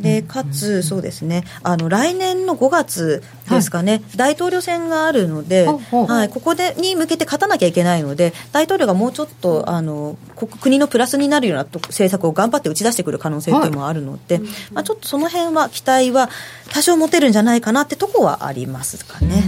[0.00, 1.44] でかつ、そうですね。
[1.62, 10.16] あの来年の5月ですかね、はい、大統領選があるので、はい、ここでに向けて勝たなきゃいけないので、大統領がもうちょっとあの
[10.60, 16.28] 国のプラスになるような政策を頑張って打ち出してくる可能性というのもあるので、はい、まあ、ちょっとその辺は期待は
[16.72, 19.42] 多少持てるんじゃないかなってとこはありますかね。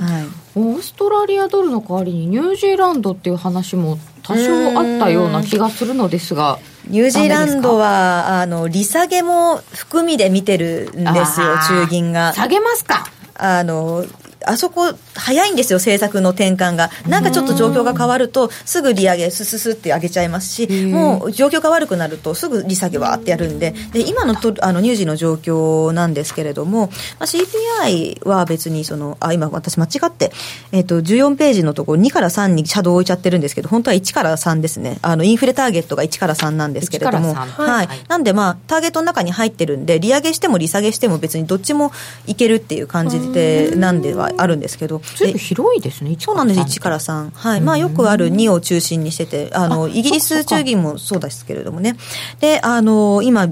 [0.00, 6.58] はい、オーストラリアドルの代わりにニュージーランドっていう話も多少あったような気がするのですが。
[6.88, 12.32] ニュージーランドは、あの、利下げも含みで見てるんですよ、中銀が。
[12.32, 14.04] 下げますかあの、
[14.46, 16.90] あそこ、早いんですよ、政策の転換が。
[17.06, 26.86] なんかちょっと状況が変わると、すぐ利上げ、すすすって上げちゃいますし、もう状況が悪くなると、すぐ利下げはってやるんで、で今のとあの乳児の状況なんですけれども、
[27.18, 30.32] まあ、CPI は別にその、あ、今、私、間違って、
[30.72, 34.98] えっ、ー、と、14ページのところ、2から3にシャドウ置いちゃってるんですけど、本当は1から3ですね。
[35.02, 41.92] あのインフレターゲットが1から3なんですけれども、はい、なんで、まあ、ターゲットの中に入ってるんで、利上げしても利下げしても別にどっちも
[42.26, 47.30] いけるっていう感じで、なんではあるんですけど、ずいぶん広いですね、そうなんです、1から3。
[47.32, 47.60] はい。
[47.60, 51.96] まあ、よくある2を中心にしてて、あの、イギリス中銀もそうですけれどもね。
[52.40, 53.48] で、あの、今、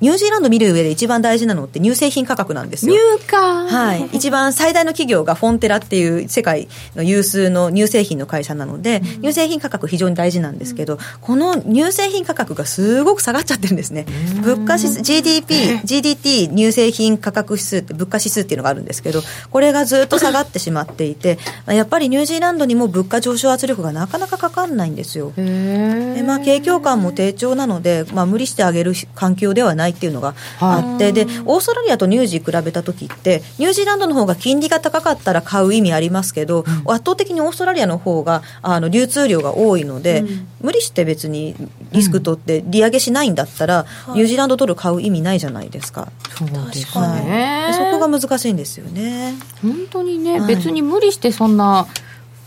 [0.00, 2.94] ニュージーランド見る上で一番大事なのって乳製品価格なんですよ。
[2.94, 4.08] 乳価はい。
[4.12, 14.06] 一番最大の企業がフォンテラっていう世界の有数の乳製品の会社なので、うん、乳製品価格非常に大事なんですけど、この乳製品価格がすごく下がっちゃってるんですね。
[14.42, 25.32] 物価指数、GDP、GDT 乳製品価格指数って物価指数っていうのがあるんですけど、これがずっと下がってしまっていて、やっぱりニュージーランドにも物価上昇圧力がなかなかかかんないんですよ。
[25.36, 41.54] でまあ、景況感も低調なので、まあ、無理してあげる環境ではないっていうのがあって、でオーストラリアとニュージー比べた時ってニュージーランドの方が金利が高かったら買う意味ありますけど、うん、圧倒的にオーストラリアの方があの流通量が多いので、うん、無理して別に
[41.92, 46.10] リスク取って利上げしないんだったら、うん、ニュージーランドドル買う意味ないじゃないですか。
[46.36, 49.34] そうですね、はい、そこが難しいんですよね。
[49.62, 51.86] 本当にね、はい、別に無理してそんな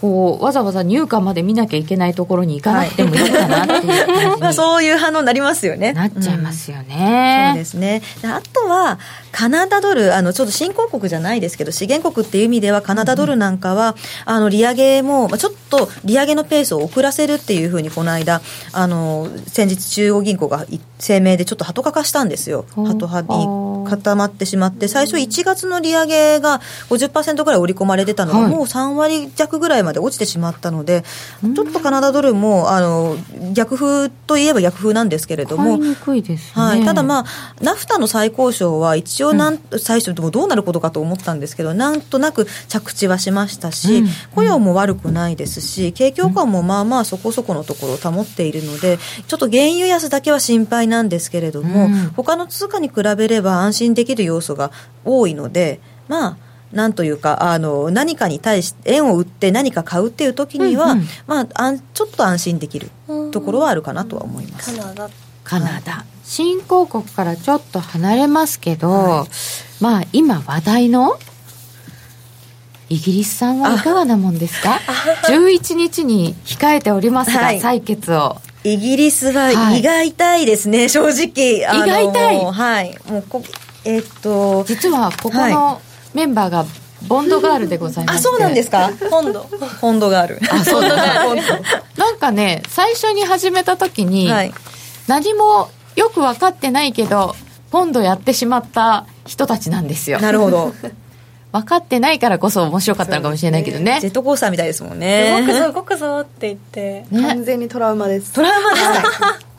[0.04, 5.94] こうわざわざ入管まで見なきゃいけないところに行かなくてもいいかなっていう感じまあ そういう反応になりますよね。
[5.94, 8.02] なっちゃいますよね、うん、そうですね。
[8.24, 9.00] あとは
[9.32, 13.96] カナダドルあのちょっと新興国じゃないですけど資源国っていう意味ではカナダドルなんかは、
[14.28, 18.42] うん、あの利上げも、まあ、ちょっと利上げのペースを遅らせるっていうふうにこの間
[18.74, 20.66] あの先日中央銀行が
[21.00, 22.66] 声明でちょっと鳩かかしたんですよ。
[22.76, 31.04] 鳩派に固まってしまって最初1月の利上げが50%ぐらい織り込まれてたのが、はい、もう3割弱ぐらいまで落ちてしまったので、
[31.56, 33.17] ちょっとカナダドルもあの
[33.54, 35.80] 逆風といえば逆風なんですけれども、
[36.54, 37.26] はい、ただ、まあ、
[37.62, 54.72] ナフタの再交渉は一応なん、うん、最初どうなることかと思ったんですけど、なんとなく着地はしましたし、うん、雇用も悪くないですし、景況感もまあまあそこそこのところを保っているので、ちょっと原油安だけは心配なんですけれども、うん、他の通貨に比べれば安心できる要素が
[55.04, 56.38] 多いので、まあ、
[56.72, 62.89] なんというかあの何かに対して円を売って何か買うっていう時には、うんうん、まあ、あんちょっと安心できる
[63.32, 64.76] ところはあるかなとは思います。
[64.76, 65.10] カナダ。
[65.43, 71.20] カナダ、新興国からちょっと離れますけど、はい、まあ今話題の
[72.89, 74.80] イギリスさんはいかがなもんですか
[75.28, 78.38] ？11日に控えておりますが、はい、採決を。
[78.64, 81.58] イギリスは胃が痛いですね、はい、正直。
[81.58, 82.45] 胃が痛い。
[82.45, 82.97] はい。
[83.10, 83.43] もうこ、
[83.86, 84.64] えー、っと。
[84.66, 85.82] 実は、ここの
[86.14, 86.66] メンバーが、
[87.08, 88.16] ボンドガールでございます。
[88.20, 88.90] あ、そうなんですか？
[89.10, 89.46] ポンド。
[89.82, 90.10] ポンド。
[90.10, 90.40] ガール。
[90.50, 90.96] あ、そうだ
[91.98, 94.54] なんかね、最初に始めた時に、はい、
[95.08, 97.36] 何もよく分かってないけど、
[97.72, 100.20] ポンドやってしまった人たちなんですよ。
[100.20, 100.74] なるほど。
[101.52, 105.46] 分かってないからこそ面白かったのかもしれないけどね、ね、ジェットコースターみたいですもんね。
[105.46, 108.34] 動くぞ動くぞって言って、ね、完全にトラウマです。
[108.34, 108.80] トラウマで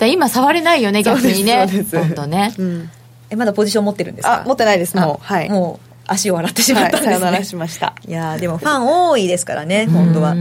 [0.01, 1.68] す 今触れないよね逆にね。
[1.93, 2.91] 本当ね、うん、
[3.35, 4.43] えまだポジション持ってるんですか？
[4.43, 5.24] あ持ってないですもう。
[5.24, 5.51] はい。
[5.51, 7.95] もう足を洗ってしまったんです、ね、はい、さよならしました。
[8.07, 10.35] いやでもファン多いですからね本当は。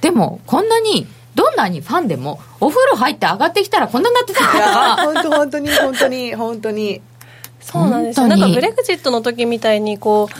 [0.00, 4.44] でもこんなにどんなにファンでもお風呂入って上がってきたらこんなになってた。
[4.44, 7.00] から本当本当に本当に本当に。
[7.60, 8.28] そうなんですよ。
[8.28, 10.34] なんかブレグジットの時みたいにこう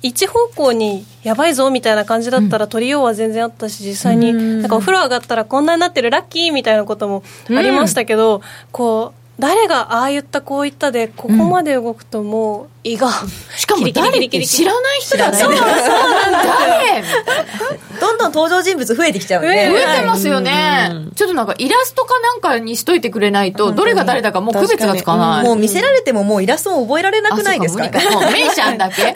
[0.00, 8.40] 一方向にやばいぞみたいな感じだったら取りようは全然あったし実際になんかお風呂上がったらこんなになってるラッキーみたいなこともありましたけど、
[8.72, 13.10] こう誰がああ言ったこう言ったでここまで動くともう胃が、
[13.56, 17.02] しかも誰って知らない人だねそうそう誰？
[18.00, 19.70] どんどん登場人物増えてきちゃうね。
[19.70, 27.84] 増えてますよね、ちょっとなんかイラストかなんかにしといてくれないとどれが誰だかもう区別がつかない、もう見せられてももうイラストも覚えられなくないですか？
[27.84, 29.14] もうメイさんだけ？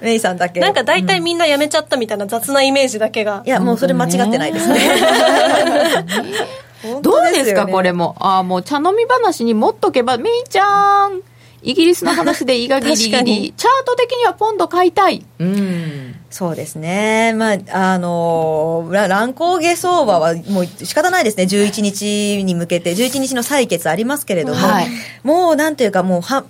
[0.00, 0.58] メイさんだけ。
[0.58, 3.42] なんか大体みんなやめちゃったみたいな雑なイメージだけが。
[3.46, 4.80] いやもうそれ間違ってないですね
[7.02, 8.16] どうですか、これも。
[8.18, 11.22] ああ、もう茶飲み話に持っとけば、めいちゃん、
[11.62, 13.54] イギリスの話で胃がギリギリ。
[13.56, 15.24] チャート的にはポンド買いたい。
[15.38, 16.16] うん。
[16.30, 17.34] そうですね。
[17.34, 21.44] まあ、あのー、乱高下相場はもう仕方ないですね。
[21.44, 24.88] 11日に向けて、11日の採決ありますけれども、はい、
[25.22, 26.44] もうなんていうかもうは、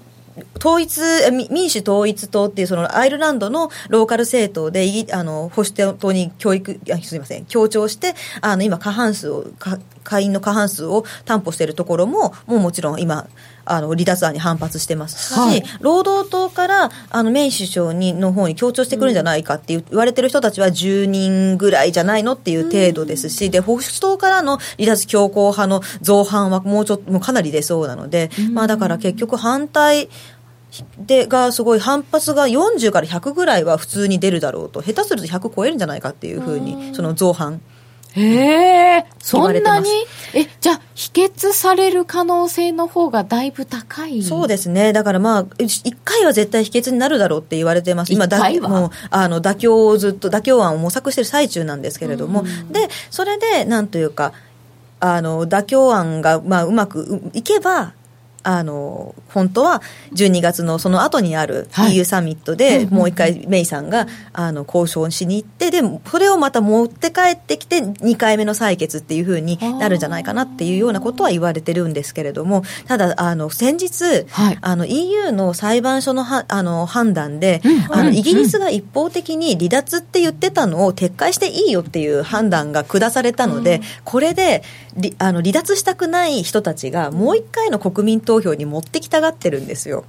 [0.58, 1.00] 統一、
[1.50, 9.46] 民主統一党っていうそのアイルランドのローカル政党で、あの、保守党に教育、すみません、強調して、あの、今過半数を、
[10.04, 13.26] 会員の過半数を担保しているところも、もうもちろん今、
[13.70, 30.08] あの離脱案に反発してますし、はい、労働党からあのメイ首相にの方に強調してくるんじゃないかって言われてる人たちは10人ぐらいじゃないのっていう程度ですし、うん、で保守党からの離脱強硬派の造反はもうちょっともうかなり出そうなので、うん、まあ、だから結局反対
[30.98, 37.60] でがすごい反発が40から100ぐらいは普通に出るだろうと下手すると100超えるんじゃないかっていうふうにその造反
[38.16, 39.88] へえそんなに？
[40.34, 44.22] えじゃあ否決される可能性の方がだいぶ高い？
[44.22, 44.92] そうですね。
[44.92, 48.12] だからまあ1回は絶対否決になるだろうって言われてます。
[48.12, 54.32] 今だもうあの妥協をずっと妥協案を模索している最中なんですけれども、でそれでなんというか
[54.98, 57.94] あの妥協案が、まあ、うまくいけば
[58.43, 59.82] あの本当は
[60.12, 84.62] 12月のその後にある EU サミットで、もう一回メイさんがあの交渉しに行ってでそれをまた持って帰ってきて2回目の採決っていうふうになるんじゃないかなっていうようなことは言われてるんですけれどもただあの先日、はい、あの EU の裁判所のはあの判断で、うん、あのイギリスが一方的に離脱って言ってたのを撤回していいよっていう判断が下されたので、うん、これで
[85.18, 90.04] あの離脱したくない人たちがもう一回の国民投票に持ってきたがってるんですよ。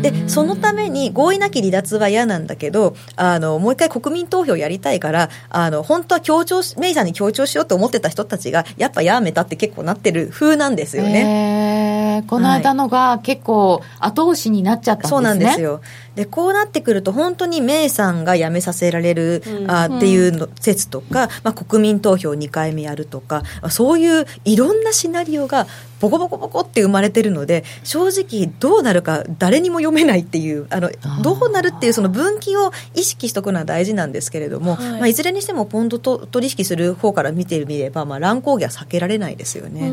[0.00, 12.24] でそのために合意なき離脱は嫌なんだけどあのもう一回国民投票やりたいからあの本当は強調メイさんに強調しようと思ってた人たちがやっぱやめたって結構なってる風なんですよね。
[12.28, 15.10] この間のが結構後押しになっちゃったんですね。
[15.10, 15.82] そうなんですよ。
[16.14, 25.66] でこうなってくると本当にメイさんが辞めさせられる、うん、あっていうの説とか、まあ、国民投票2回目やるとかそういういろんなシナリオが
[26.00, 30.90] ボコボコボコって生まれてるので正直どうなるか誰にも読めないっていうあの
[31.22, 34.90] どうなるっていうその分岐を意識しておくのは大事なんですけれども、はい。
[34.92, 39.90] まあ、いずれにしてもポンドと取引する方から見てみれば、まあ、乱高下は避けられないですよね。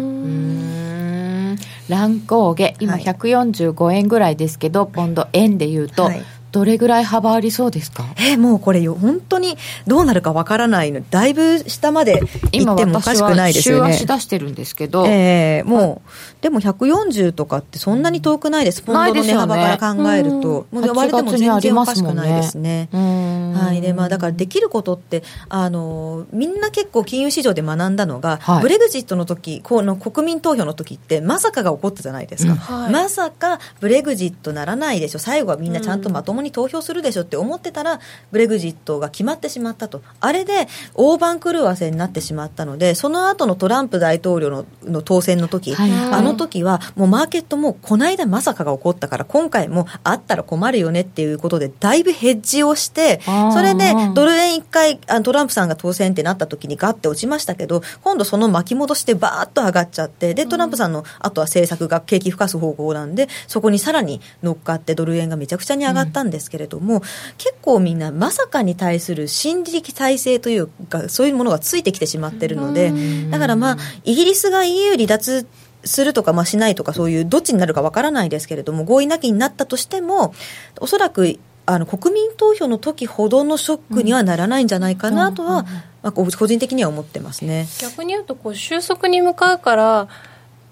[1.89, 2.74] 乱高下。
[2.80, 6.24] 今145円ぐらいですけど、はい、ポンド円でいうと、はい、
[6.54, 8.06] どれぐらい幅ありそうですか？
[8.16, 11.01] えー、もうこれよ本当にどうなるかわからないの。
[11.10, 12.22] だいぶ下まで
[12.54, 13.93] 行ってもおかしくないですよね。
[13.93, 15.06] 週足出してるんですけど。
[15.08, 16.10] えー、もう
[16.41, 18.82] でも140とかってそんなに遠くないです。
[18.84, 22.88] ポンドの値幅から考えると、ね、もう割れても全然おかしくないですね。
[22.91, 23.82] はい。
[23.82, 32.58] でまあだからできることってあのみんな結構金融市場で学んだのが、はい、ブレグジットの時この国民投票の時ってまさかが起こったじゃないですか、うん。
[32.58, 35.20] はい、まさかブレグジットならないでしょ。
[35.20, 38.00] 最後はみんなちゃんとまともに投票するでしょって思ってたら
[38.32, 40.02] ブレグジットが決まってしまったと。
[40.20, 45.89] あれで大番狂わせになってしまったのでその後のトランプ大統領のの当選の時、はい。
[45.89, 53.22] はいあの時はもうマーケットもこの間まさかが起こったから今回もあったら困るよねっていうことでだいぶヘッジをして
[53.54, 67.01] それでドル円1回あトランプさんが当選ってなった時にガッて落ちましたけど今度その巻き戻しでバーッと上がっちゃってでトランプさんのあとは政策が景気吹かす方向なんでそこにさらに乗っかってドル円がめちゃくちゃに上がったんですけれども、
[67.38, 72.93] 結構みんなまさかに対する心理的体制というかそういうものがついてきてしまってるので
[73.29, 75.47] だからまあイギリスが EU 離脱
[75.84, 80.34] するとか、まあ、しないとかそういうどっちになるかわからないですけれども合意なきになったとしても
[80.79, 85.63] おそらくあの国民投票の時ほどのショックにはならないんじゃないかなとは、
[86.01, 87.67] まあ、個人的には思ってますね。
[87.79, 90.09] 逆に言うとこう収束に向かうから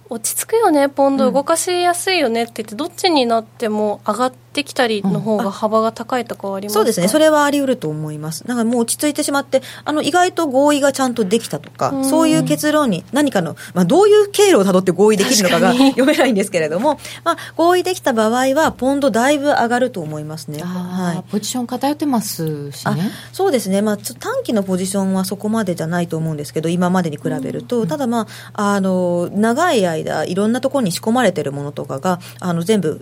[0.10, 8.44] 落ち着くよねポンド動かしやすいよねって言って、どっちになっても上がってきたりの方が幅が高いとかはありますか、そうですね、それはあり得ると思います。
[8.44, 12.06] だからもう落ち着いてしまって、あの意外と合意がちゃんとできたとか、うん。
[12.06, 20.62] そういう結論に何かの、まあ、どういう経路をたどって合意できるのかが 読めないんですけれども、まあ、合意できた場合は、ポンドだいぶ上がると思いますね。
[20.62, 21.32] はい。
[21.32, 33.02] ポジション偏ってますしあねそうですね、まあ、短期のポジションはそこまでじゃないと思うんですけど、今までに比べると、ただ、まあ、あの長い間、いろんなところに仕込まれてるものとかが、あの全部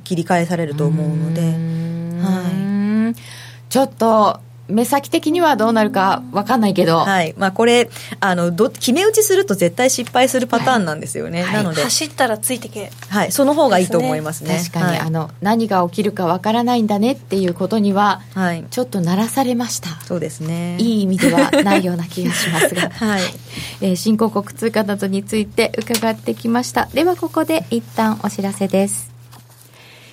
[0.00, 1.42] 切り替えされると思うので。
[2.22, 3.70] はい。
[3.70, 4.40] ちょっと
[4.70, 7.34] 目先的にはどうなるか分かんないけど、はい。
[7.36, 7.90] まあ、これ
[8.20, 11.54] あのど、決め打ちすると絶対失敗するパターンなんですよね、はい。
[11.54, 12.90] なので、走ったらついてけ。
[13.08, 14.58] はい、その方がいいと思いますね。
[14.58, 14.98] 確かに、はい。
[15.00, 19.88] あの何が起きるか分からないんだねっていうことにははい、ちょっと鳴らされました。
[20.06, 20.76] そうですね。
[20.78, 23.22] いい意味ではないような気がしますが、 はい。
[23.80, 26.88] えー新興国通貨などについて伺ってきました。
[26.94, 29.10] ではここで一旦お知らせです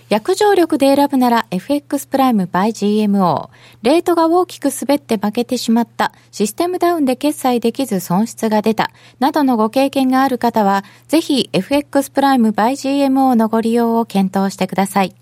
[0.09, 3.49] 約定力で選ぶなら FX プライム by GMO。
[3.81, 15.13] レートが大きく滑って負けてしまった、システムダウンで決済できず損失が出た、などのご経験がある方は、ぜひ FX プライム by GMO のご利用を検討してください。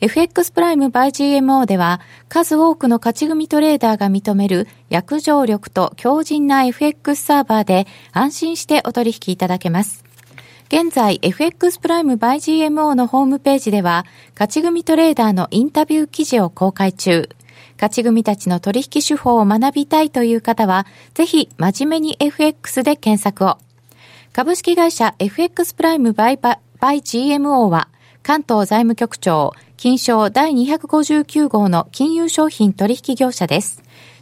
[0.00, 10.05] FX プライム by GMO では数多くの勝ち組トレーダーが認める約定力と強靭な FX サーバーで安心してお取引いただけます。
[10.68, 14.04] 現在 FX プライム by GMO のホームページでは
[14.34, 17.28] 勝ち組トレーダーのインタビュー記事を公開中。
[17.76, 23.58] 勝ち組たちの取引手法を学びたいという方はぜひ真面目に FX で検索を。
[24.32, 26.58] 株式会社 FX プライムバイバ
[26.92, 27.88] イ GMO は
[28.24, 33.85] 関東財務局長金賞第259号の金融商品取引業者です。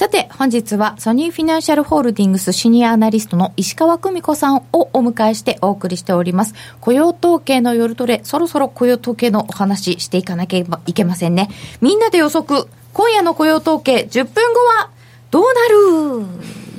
[0.00, 6.54] さて、本日はソニーフィナンシャルホールディングスシニアアナリストの石川久美子さんをお迎えしてお送りしております。
[6.80, 11.50] 雇用統計の夜トレ、そろそろ雇用統計のお話していかなければいけませんね。
[11.82, 14.88] みんなで予測、今夜の雇用統計10分後は
[15.30, 16.26] どうなる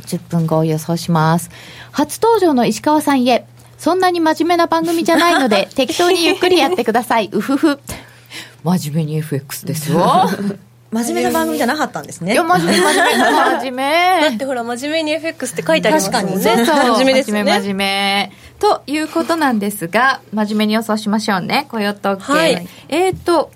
[0.01, 1.51] ?10 分後を予想します。
[1.91, 3.45] 初登場の石川さんへ、
[3.77, 7.29] そんなに真面目な番組じゃないので、 適当にゆっくりやってください。
[7.31, 7.79] うふふ。
[8.65, 10.27] 真面目に FX ですよ。
[10.91, 12.33] 真面目な番組じゃなかったんですね。
[12.33, 14.21] いや、真面目、真面目、真面目。
[14.29, 16.75] だってほら真面目に FX って書いてありますもんね確そうそう。
[16.75, 18.31] 真面目ですよね真面目。
[18.59, 22.23] ということなんですが、真面目に予想しましょうね、雇用統計。
[22.33, 23.51] はいえっ、と、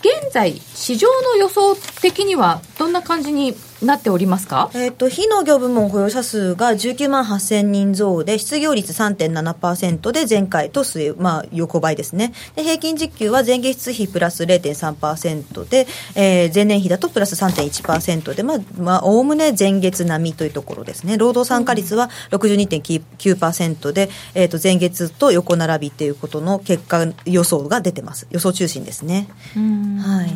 [0.00, 3.56] 現在、市場の予想的にはどんな感じに
[3.86, 4.70] なっておりますか？
[4.74, 10.84] えっ、と、非農業部門雇用者数が19万8000人増で、失業率3.7%で前回と
[11.18, 12.32] まあ、横ばいですね。
[12.54, 21.16] で、平均時給は前月比プラス0.3%で、えー前年比だとプラス3.1%で、まあ、まあ、おおむね前月並みというところですね。
[21.18, 28.26] 労働参加率は62.9%で、えっ、と、前月と横並びっていうことの結果予想が出てます。
[28.30, 29.28] 予想中心ですね。
[29.54, 30.32] はい。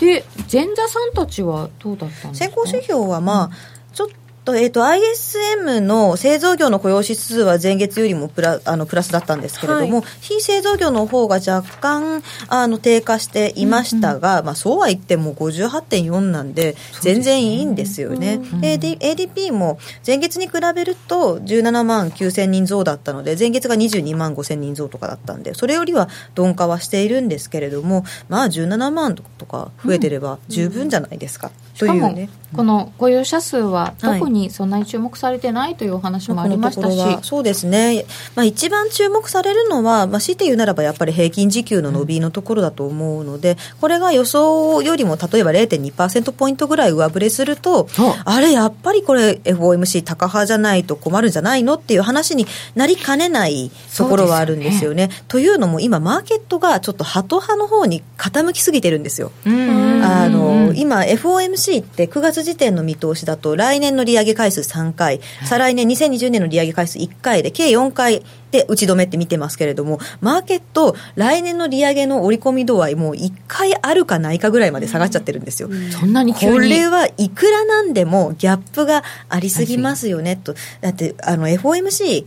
[0.00, 2.46] で前座さんたちはどうだったんですか？
[2.46, 4.08] 先行指標はまあ、ちょっ
[4.46, 18.38] と、えっ、と、ISM の製造業の雇用指数は前月よりもプラあのプラスだったんですけれども、非製造業の方が若干あの低下していましたが、まあそうは言っても58.4なんで、全然いいんですよね。
[18.62, 31.50] AD ADP も前月に比べると17万9000人増だったので、前月が22万5000人増とかだったんで、それよりは鈍化はしているんですけれども、まあ17万とか増えてれば十分じゃないですか。
[31.50, 32.28] しかもというね。
[32.54, 47.88] この雇用者数は特にそんなに注目されてないというお話もありましたし、はそうですね、まあ、一番注目されるのは、まあ、強いて言うならばやっぱり平均時給の伸びのところだと思うので、これが予想よりも例えば0.2%ポイントぐらい上振れすると、
[48.24, 48.40] あ。
[48.40, 55.10] れ、やっぱりこれ、FOMC 高派じゃないと困るんじゃないのっていう話になりかねないところはあるんですよね。
[55.28, 59.32] というのも、今、マーケットがちょっとハト派の方に傾きすぎてるんですよ。
[59.44, 75.70] あの今、FOMC って9月時点の見通しだと、来年の利上げ回数3回、再来年2020年の利上げ回数1回で、計4回で打ち止めって見てますけれども、マーケット、来年の利上げの織り込み度合い、もう1回あるかないかぐらいまで下がっちゃってるんんですよ。
[75.92, 80.54] そんにこれはいくらなんでもギャップがありすぎますよねと。
[80.80, 82.26] だって、あの、FOMC、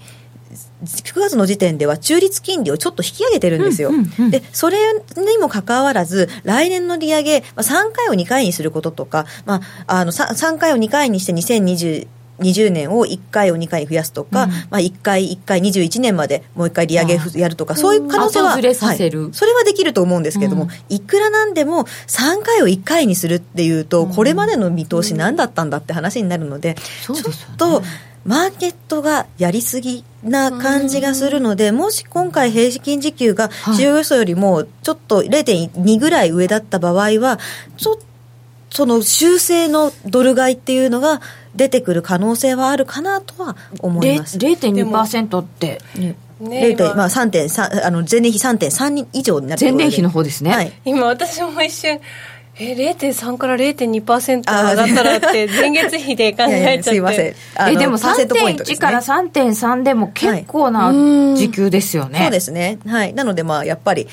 [0.84, 3.90] 9月の時点では中立金利をちょっと引き上げてるんですよ。
[3.90, 4.78] うんうんうんで、それ
[5.18, 12.08] にもかかわらず、来年の利上げ、まあ、3回を2回にすることとか、まあ、あの、3, 3回を2回にして2020
[12.40, 14.50] 20年を1回を2回に増やすとか、うん。
[14.50, 19.34] まあ、1回、1回21年までもう1回利上げやるとか、そういう可能性は、はい。
[19.34, 20.70] それはできると思うんですけれども、うん。
[20.96, 26.76] いくらなんでも3回を1回にするっていうと、これまでの見通し何だったんだって話になるので、
[27.06, 27.38] そうですよね。
[27.58, 27.84] ちょっと
[28.26, 33.76] マーケットがやりすぎな感じがするので、もし今回平均時給がはい。
[33.76, 37.40] 市場予想よりもちょっと0.2ぐらい上だった場合は、
[37.78, 38.10] ちょっと
[38.72, 41.22] その修正のドル買いっていうのが
[41.56, 44.38] 出てくる可能性はあるかなとは思います。
[44.38, 45.82] 0.2%って。
[45.96, 46.96] ねね0.3今。
[46.96, 50.72] まあ3.3あの前年比3.3以上になって前年比の方ですね、はい。
[50.86, 52.00] 今私も一瞬
[52.60, 57.34] え0.3から0.2%上がったらって 前月比で考いやいやえちゃってすいません。
[57.56, 60.92] あのえでもパーセントポイントです3.1ねから3.3でも結構な
[61.36, 62.80] 時給ですよね、そうですね。
[62.86, 63.14] はい。
[63.14, 64.08] なので、まあ、やっぱり、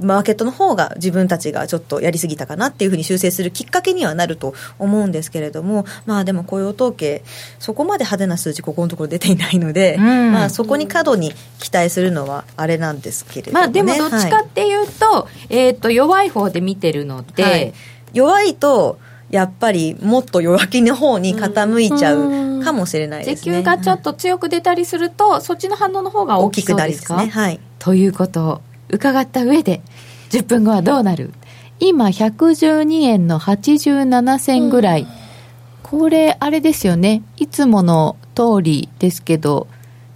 [0.00, 7.22] マーケットの方が自分たちがちょっとやりすぎたかなっていうふうに修正するきっかけにはなると思うんですけれども、まあでも雇用統計、
[7.58, 13.62] そこまで派手な数字、ここのところ出ていないので、うんまあそこに過度に期待するのはあれなんですけれども、ね。
[13.64, 17.72] まあでもどっちかっていうと,、えー、と弱い方で見てるので、はい
[18.12, 18.98] 弱いと、
[19.30, 23.56] やっぱりもっと弱気の方に傾いちゃうかもしれないですね。
[23.56, 27.26] 時給がちょっと強く出たりすると、そっちの反応の方が大大ききくなりですね。
[27.28, 27.60] はい。
[27.78, 29.82] ということを伺った上で
[30.30, 31.32] 10分後はどうなる？
[31.80, 35.06] 今112円の87銭ぐらい、
[35.82, 37.22] これあれですよね。
[37.36, 39.68] いつもの通りですけど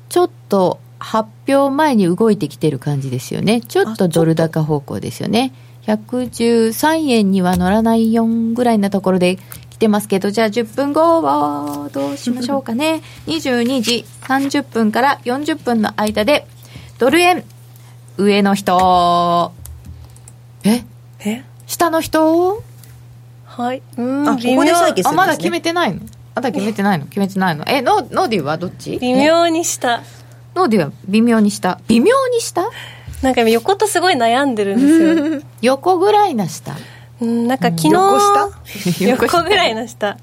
[0.09, 3.61] ちょっと発表前に動いてきてる感じですよね。
[3.61, 5.53] ちょっとドル高方向ですよね。
[5.87, 9.37] 113円には乗らない4ぐらいなところで
[9.71, 13.03] 来てますけどじゃあ10分後はどうしましょうかね。
[13.27, 16.47] 22時30分から40分の間で
[16.99, 17.45] ドル円
[18.17, 19.53] 上の人。
[20.65, 20.85] え？
[21.25, 21.45] え？
[21.67, 22.63] 下の人？
[23.47, 23.83] はい。
[23.97, 25.11] うんあここで採決するんですね。
[25.11, 26.01] あまだ決めてないの？
[26.35, 27.07] まだ決めてないの？
[27.07, 27.65] 決めてないの？
[27.67, 28.99] えノノーディはどっち？
[28.99, 30.03] 微妙にした
[30.55, 31.81] ノーディは微妙に下。
[31.89, 32.63] 微妙に下？
[33.23, 34.87] なんか横とすごい悩んでるんで
[35.37, 35.43] すよ。
[35.63, 36.77] 横ぐらいな下。
[37.21, 38.51] うんなんか昨日横下？
[39.29, 40.17] 横ぐらいの下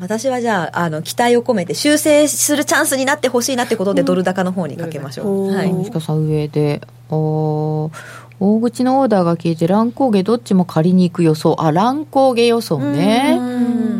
[0.00, 5.48] 私はじゃあ、あの、期待を込めて修正するチャンスになってほしいなってことで、ドル高の方にかけましょう。
[5.48, 5.54] うん。
[5.54, 5.72] はい。
[5.72, 11.56] 西川さん上でおー大口のオーダーが消えて乱高下どっちも借りに行く予想。
[11.58, 13.38] あ乱高下予想ね。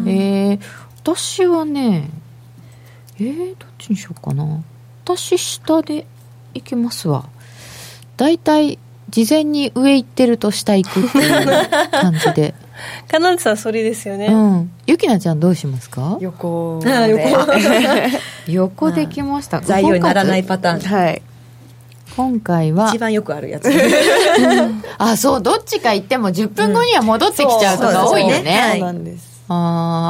[0.06, 0.60] えー、
[0.98, 2.10] 私はね
[3.18, 4.62] えー、どっちにしようかな。
[5.04, 6.06] 私下で
[6.52, 7.28] 行きますわ。
[8.16, 8.78] 大体
[9.08, 12.54] 事前に上行ってると下行くっていう感じで
[13.10, 14.70] かなでさんそれですよね、うん。
[14.86, 16.18] ゆきなちゃんどうしますか？
[16.20, 17.52] 横あー横。
[18.48, 19.60] 横できました。
[19.60, 20.80] 材料にならないパターン。
[20.80, 21.22] はい。
[22.16, 23.68] 今回は一番よくあるやつ。
[24.98, 28.34] あそうどっちか行っても10分後には戻ってきちゃうとか多いようん。
[28.36, 28.68] そうですね。
[28.72, 29.42] そうなんです。
[29.48, 29.56] あー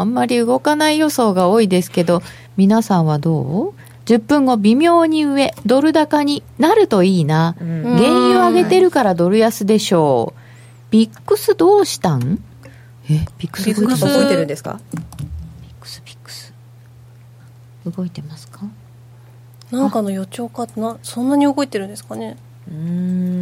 [0.01, 2.23] あんまり動かない予想が多いですけど、
[2.57, 3.41] 皆さんはど
[3.71, 3.73] う
[4.07, 7.57] ?10 分後、微妙に上、ドル高になるといいな。
[7.63, 7.97] ん。
[7.99, 10.41] 原油上げてるからドル安でしょう。
[10.93, 12.39] ビックスどうしたん？
[13.09, 14.81] え、ビックスビックスなんか動いてるんですか？
[14.93, 14.99] ビ
[15.69, 16.53] ックス、ビックス。
[17.87, 18.63] 動いてますか？
[19.71, 22.37] なんかの予兆かなそんなに動いてるんですかね？
[22.69, 22.77] うー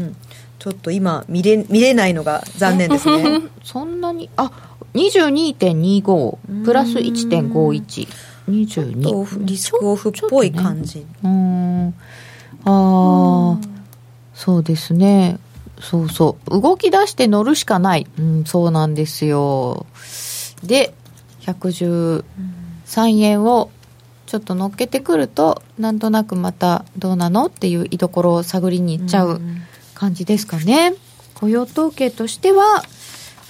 [0.06, 0.16] ん。
[0.58, 3.40] ちょっと今見れ見れないのが残念ですね。
[3.62, 4.50] そんなに、あ、
[4.94, 8.08] 22.25、プラス1.51。
[8.48, 11.94] 22とリスクオフっぽい感じ、うーん。
[12.64, 13.58] ああ、
[14.34, 15.38] そうですね。
[15.80, 16.60] そうそう。
[16.60, 18.06] 動き出して乗るしかない。
[18.18, 19.86] うん、そうなんですよ。
[20.62, 20.94] で、
[21.42, 22.24] 113
[23.20, 23.70] 円を
[24.26, 29.40] ちょっと乗っけてくると、なんとなくまたどうなのっていう居所を探りに行っちゃう
[29.94, 30.94] 感じですかね。
[31.34, 32.84] 雇用統計としては、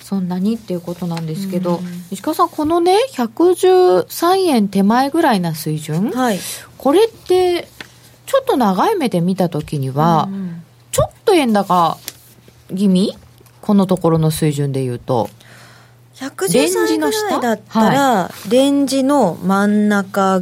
[0.03, 6.39] そんなにっていうことなんですけど、石川さん、このね、113円手前ぐらいな水準、はい
[6.77, 7.67] これって、
[8.27, 10.29] ちょっと長い目で見たときには、
[10.95, 11.99] ちょっと円高
[12.69, 13.19] 気味？
[13.61, 15.29] このところの水準で言うと。
[16.21, 20.41] レン113ジの下ぐらいだったら、レンジの真ん中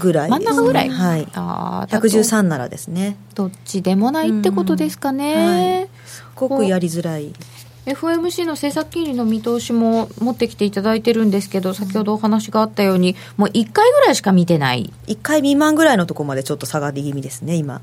[0.00, 0.30] ぐらい。
[0.32, 0.88] ね、真ん中ぐらい？
[0.88, 1.28] はい。
[1.34, 2.08] あーだと。
[2.08, 3.16] 113ならですね。
[3.36, 5.86] どっちでもないってことですかね。
[6.04, 7.32] すごくやりづらい。
[7.86, 14.92] FOMC の政策金利の見通しも持ってきていただいてるんですけど、先ほどお話があったように、もう1回ぐらいしか見てない。
[15.06, 17.80] 1回未満ぐらいのところまでちょっと下がり気味ですね今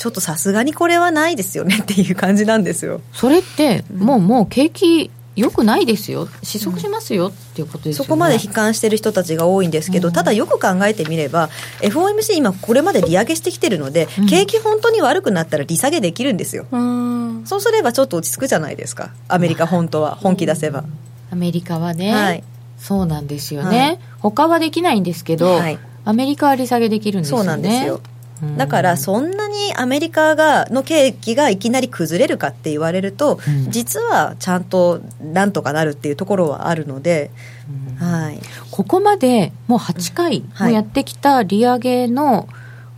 [0.00, 3.02] ちょっとさすがにこれはないですよねっていう感じなんですよ。
[3.12, 6.26] それって、もうもう景気良くないですよ。
[6.42, 8.06] 失速しますよっていうことですよね。
[8.06, 11.50] そこまで悲観してる人たちが多いんですけど、ただよく考えてみれば
[11.82, 14.26] FOMC 今これまで利上げしてきてるので、うん。
[14.26, 16.64] 景気本当に悪くなったら利下げできるんですよ。
[16.72, 17.42] うん。
[17.44, 19.10] そうすればちょっと落ち着くじゃないですか。
[19.28, 20.84] アメリカ本当は本気出せば、
[21.30, 22.42] アメリカはね、はい。
[22.78, 23.98] そうなんですよね、はい。
[24.20, 25.78] 他はできないんですけど、はい。
[26.06, 27.44] アメリカは利下げできるんですよね。
[27.44, 27.96] そうなんですよ。
[27.96, 28.19] うん
[28.56, 33.70] だからそんなにアメリカがの景気がいきなり崩れるかって言われると、うん。
[33.70, 37.30] 実はちゃんとなんとかなるっていうところはあるので、
[37.98, 42.48] はい、ここまでもう8回はいもやってきた利上げの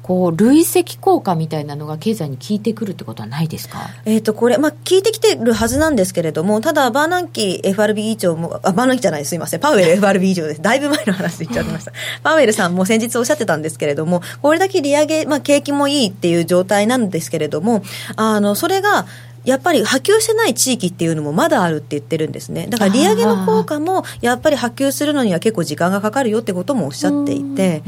[0.02, 3.88] こう累積効果みたいなのが経済に効いてくるってことはないですか？
[4.04, 11.92] えー、とこれ、まあ、聞いてきてるはずなんですけれども、ただ、バーナンキ FRB 議長も、あバーナンキじゃない、すみません、パウエル FRB 議長です、だいぶ前の話で言っちゃいました、
[12.22, 17.82] パウエルさんも先日おっしゃってたんですけれども、これだけ利上げ、まあ、景気もいいっていう状態なんですけれども、
[18.16, 19.06] あのそれが、
[19.44, 22.68] やっぱり波及してない地域っていうのもまだあるって言ってるんですね。
[22.68, 27.82] だから利上げの効果もやっぱり波及するのには結構時間がかかるよってこともおっしゃっていて、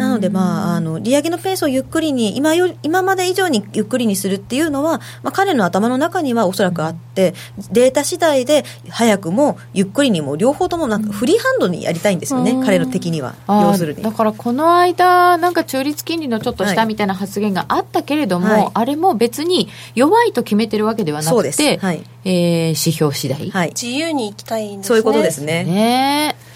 [0.00, 7.34] なので、まあ、あの利上げのペースをゆっくりに今よ今まで以上にゆっくりにするっていうのは、まあ、彼の頭の中にはおそらくあって
[7.70, 13.34] データ次第で早くもゆっくりにも両方ともなんかフリーハンドにやりたいんですよね、彼の敵には。
[13.46, 14.02] 要するに。
[14.02, 18.70] だからこの間なんか中立金利のちょっと下みたいな発言があったけれども、はい。
[18.72, 21.58] あれも別に弱いと決めてるわけではなそうです。
[21.58, 22.02] くて、はい。
[22.24, 23.68] えー指標次第、はい。
[23.68, 24.84] 自由に行きたいんですね。
[24.84, 25.64] そういうことですね。
[25.64, 26.36] ね。
[26.46, 26.49] え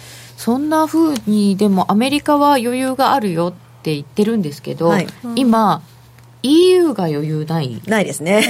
[0.45, 5.81] そんな風にでもアメリカは余裕があるよって言ってるんですけど、はい今
[6.43, 8.45] EU が余裕ないないですね。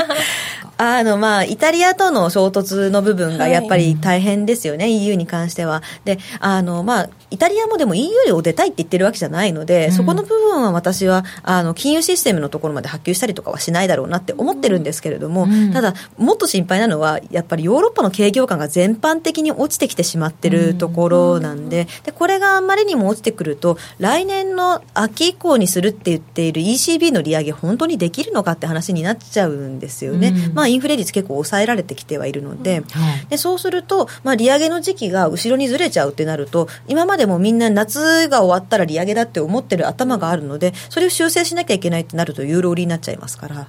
[0.78, 5.82] あの、まあ、イタリアとの衝突の部分がやっぱり大変ですよね、EU に関しては。
[6.06, 9.92] で、あの、まあ、イタリアもでも EU を出たいって言ってるわけじゃないので、うん。
[9.92, 15.72] そこの部分は私は、あの、金融システムのところまで波及したりとかはしないだろうなって思ってるんですけれども、うん。
[15.72, 30.28] ただ、もっと心配なのは、やっぱりヨーロッパの景況感が全般的に落ちてきてしまってるところなんで、で、これがあんまりにも落ちてくると、来年の秋以降にするって言っている ECB の利上げ、本当にできるのかって話になっちゃうんですよね。
[30.28, 30.54] うん。
[30.54, 33.26] まあ、インフレ率結構抑えられてきてはいるので、はい。
[33.28, 43.68] でそうすると、まあ、利上げの時期が後ろにずれちゃうってなると、今までもみんな夏が終わったら利上げだって思ってる頭があるので、それを修正しなきゃいけないってなると、ユーロ売りになっちゃいますから。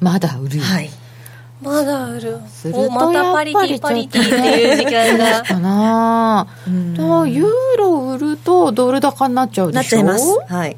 [0.00, 0.90] まだ売る、はい。
[1.62, 10.26] まだ売るするとおまたパリティパリティっていう時間がかなユーロ売るとドル高になっちゃうでしょなっちゃいます。
[10.48, 10.76] はい。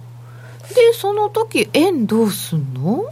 [0.75, 3.05] でその時円どうすんの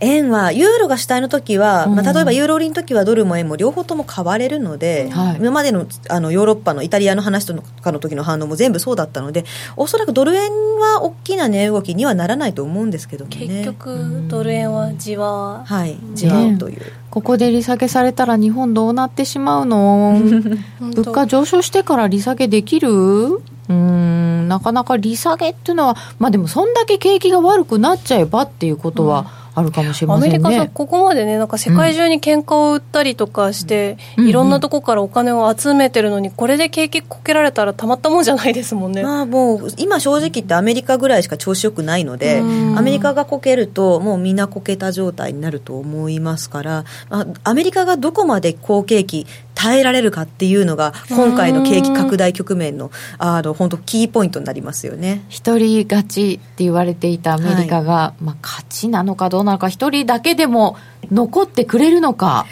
[0.00, 1.94] 円は、ユーロが主体の時は、うん。
[1.96, 5.36] まあ、例えばユーロ売りの時はドルも円も両方とも買われるので、はい。
[5.36, 9.44] 今までのあのヨーロッパのイタリアの話とかの時の反応も全部そうだったので、
[9.76, 13.46] おそらくドル円は大きな値動きにはならないと思うんですけどもね。
[13.46, 16.82] 結局ドル円はじわはい、じわっという。
[17.10, 20.20] ここで利下げされたら日本どうなってしまうの？
[20.80, 22.88] 物価上昇してから利下げできる？
[22.90, 29.26] うーんなかなか利下げっていうのはまあでもそんだけ景気が悪くなっちゃえばっていうことは
[29.58, 30.38] あるかもしれアませんね。
[30.38, 34.28] メリカさここまでねなんか世界中に喧嘩を売ったりとかして、うん。
[34.28, 42.78] いろんなとこからお金を集めてるのにこれで景気こけられたらたまったもんじゃないですもんね、まあもう今正直言ってアメリカぐらいしか調子よくないのでうん。
[42.78, 49.26] アメリカがこけるともうみんなこけた状態になると思いますから、まあ、アメリカがどこまで好景気
[49.58, 55.24] 耐えられるかっていうのが今回の景気拡大局面のあの本当キーポイントになりますよね。
[55.28, 60.76] 一人勝ちって言われていたアメリカが、まあ、勝ちなのかどうなのか一人だけでも
[61.10, 62.46] 残ってくれるのか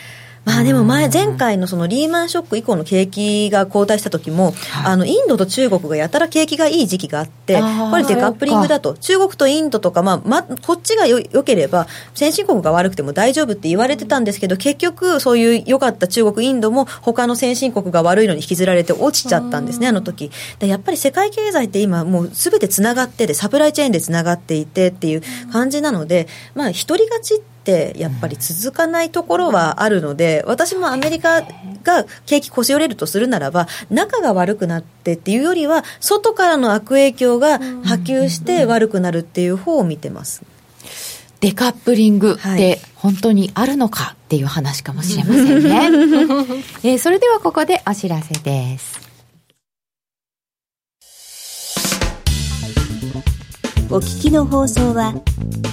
[0.47, 4.93] まあでも前、前回のそのリーマンショック以降の景気が後退した時も、はい。
[4.93, 20.31] あの、インドと中国がやたら景気がいい時期があってこれデカップリングだと、中国とインドとか、まあ、ま、こっちがよ良ければ、先進国が悪くても大丈夫って言われてたんですけど、結局、そういう良かった中国、インドも、他の先進国が悪いのに引きずられて落ちちゃったんですね、あの時。
[20.61, 25.23] でやっぱり世界経済って今、もうすべてつながってて、サプライチェーンでつながっていてっていう
[25.53, 40.45] 感じなので、まあ、一人勝ちって、ってやっぱり続かないところはあるので私もアメリカが景気腰折れるとするならば仲が悪くなってっていうよりは外からの悪影響が波及して悪くなるっていう方を見てます。
[41.41, 45.91] デカップリングっはいて本当にあるのかっていう話かもしれませんね、
[46.83, 48.99] えーそれではここでお知らせです
[53.91, 55.15] お聞きの放送は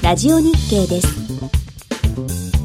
[0.03, 1.62] ラジオ日経です。
[2.13, 2.62] さて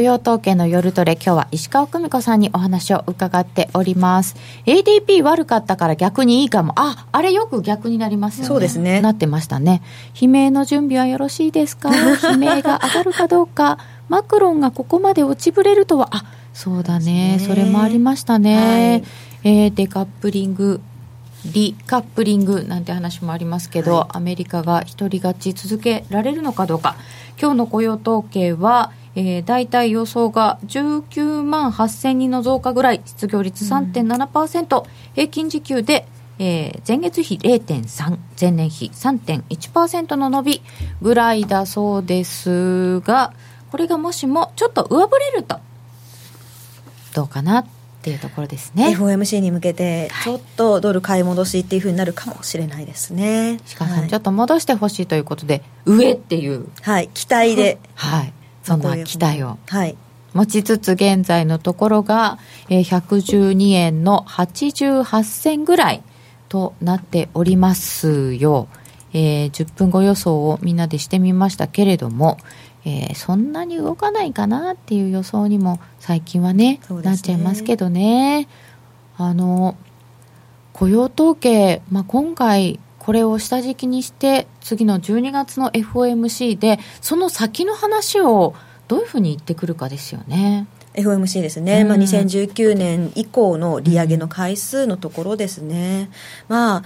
[0.00, 4.34] 雇用統計の夜トレ今日は石川久美子さんにお話を伺っております。
[4.64, 6.72] ADP 悪かったから逆にいいかも。
[6.76, 8.48] ああれよく逆になりますよね。
[8.48, 9.02] そうですね。
[9.02, 9.82] なってましたね。
[10.18, 11.90] 悲鳴の準備はよろしいですか？
[11.94, 13.76] 悲鳴が上がるかどうか。
[14.08, 16.08] マクロンがここまで落ちぶれるとは。
[16.12, 16.24] あ
[16.54, 17.36] そうだね。
[17.38, 17.54] そね。
[17.54, 19.04] それもありましたね、はい。
[19.44, 20.80] えーデカップリング
[21.44, 24.16] リカップリングなんて話もありますけど、はい。
[24.16, 26.96] アメリカが一人勝ち続けられるのかどうか。
[27.38, 34.84] 今日の雇用統計は、えー、大体予想が19万8000人の増加ぐらい失業率3.7%、
[35.14, 36.06] 平均時給で、
[36.38, 40.62] えー前月比0.3前年比3.1%の伸び
[41.02, 43.34] ぐらいだそうですが
[43.70, 45.60] これがもしもちょっと上振れると
[47.14, 47.66] どうかなっ
[48.02, 48.96] ていうところですね。
[48.96, 53.60] FOMC に向けてちょっとドル買い戻しっていうふうになるかもしれないですね。
[53.66, 54.08] 石川さん、はい。
[54.08, 56.66] ちょっと戻してほしいということで上っていう。
[56.80, 57.78] はい、期待で。
[57.94, 58.32] はい
[58.76, 59.96] そんな期待をはい。
[60.32, 66.02] 持ちつつ現在のところが、えー112円の88銭ぐらい
[66.48, 68.68] となっておりますよ、
[69.12, 72.38] えー10分後予想をみんなでしてみましたけれども、
[72.84, 77.02] えーそんなに動かないかなっていう予想にも最近はねね。
[77.02, 78.48] なっちゃいますけどね。
[79.16, 79.76] あの
[80.72, 88.54] 雇用統計、まあ、今回これを下敷きにして次の12月の FOMC でその先の話を
[88.86, 90.66] どういうふうに言ってくるかですよね。
[90.94, 91.88] FOMC ですね、うん。
[91.88, 96.10] まあ、2019年以降の利上げの回数のところですね、
[96.48, 96.82] ま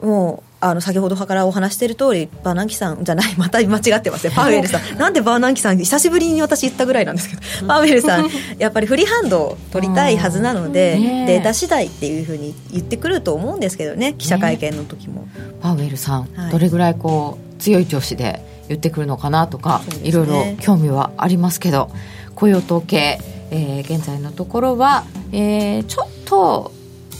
[0.00, 10.96] あ、もうあの先ほどからお話している通り、バーナンキさんじゃない、 また間違ってますね、パウエルさん、なんでバーナンキさん、久しぶりに私言ったぐらいなんですけど、パウエルさん、やっぱりフリーハンドを取りたいはずなので、
[11.26, 15.26] データ次第っていうふうに言ってくると思うんですけどね、記者会見の時も。
[15.60, 16.52] パウエルさん、はい。
[16.52, 20.08] どれぐらいこう強い調子で言ってくるのかなとか、ね。
[20.08, 21.90] いろいろ興味はありますけど
[22.36, 23.18] 雇用統計、
[23.50, 26.72] えー現在のところは、えーちょっと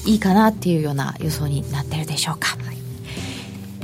[0.05, 2.57] いいかなっていうような予想になってるでしょうか、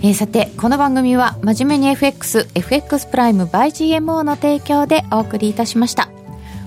[0.01, 6.09] えーさてこの番組は真面目に FXFX プライム by GMO の提供でお送りいたしました。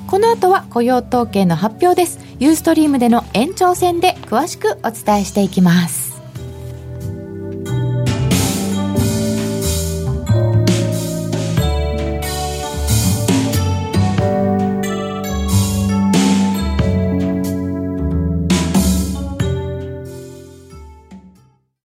[0.08, 2.20] この後は雇用統計の発表です。
[2.40, 6.11] ユーストリームでの延長戦で詳しくお伝えしていきます。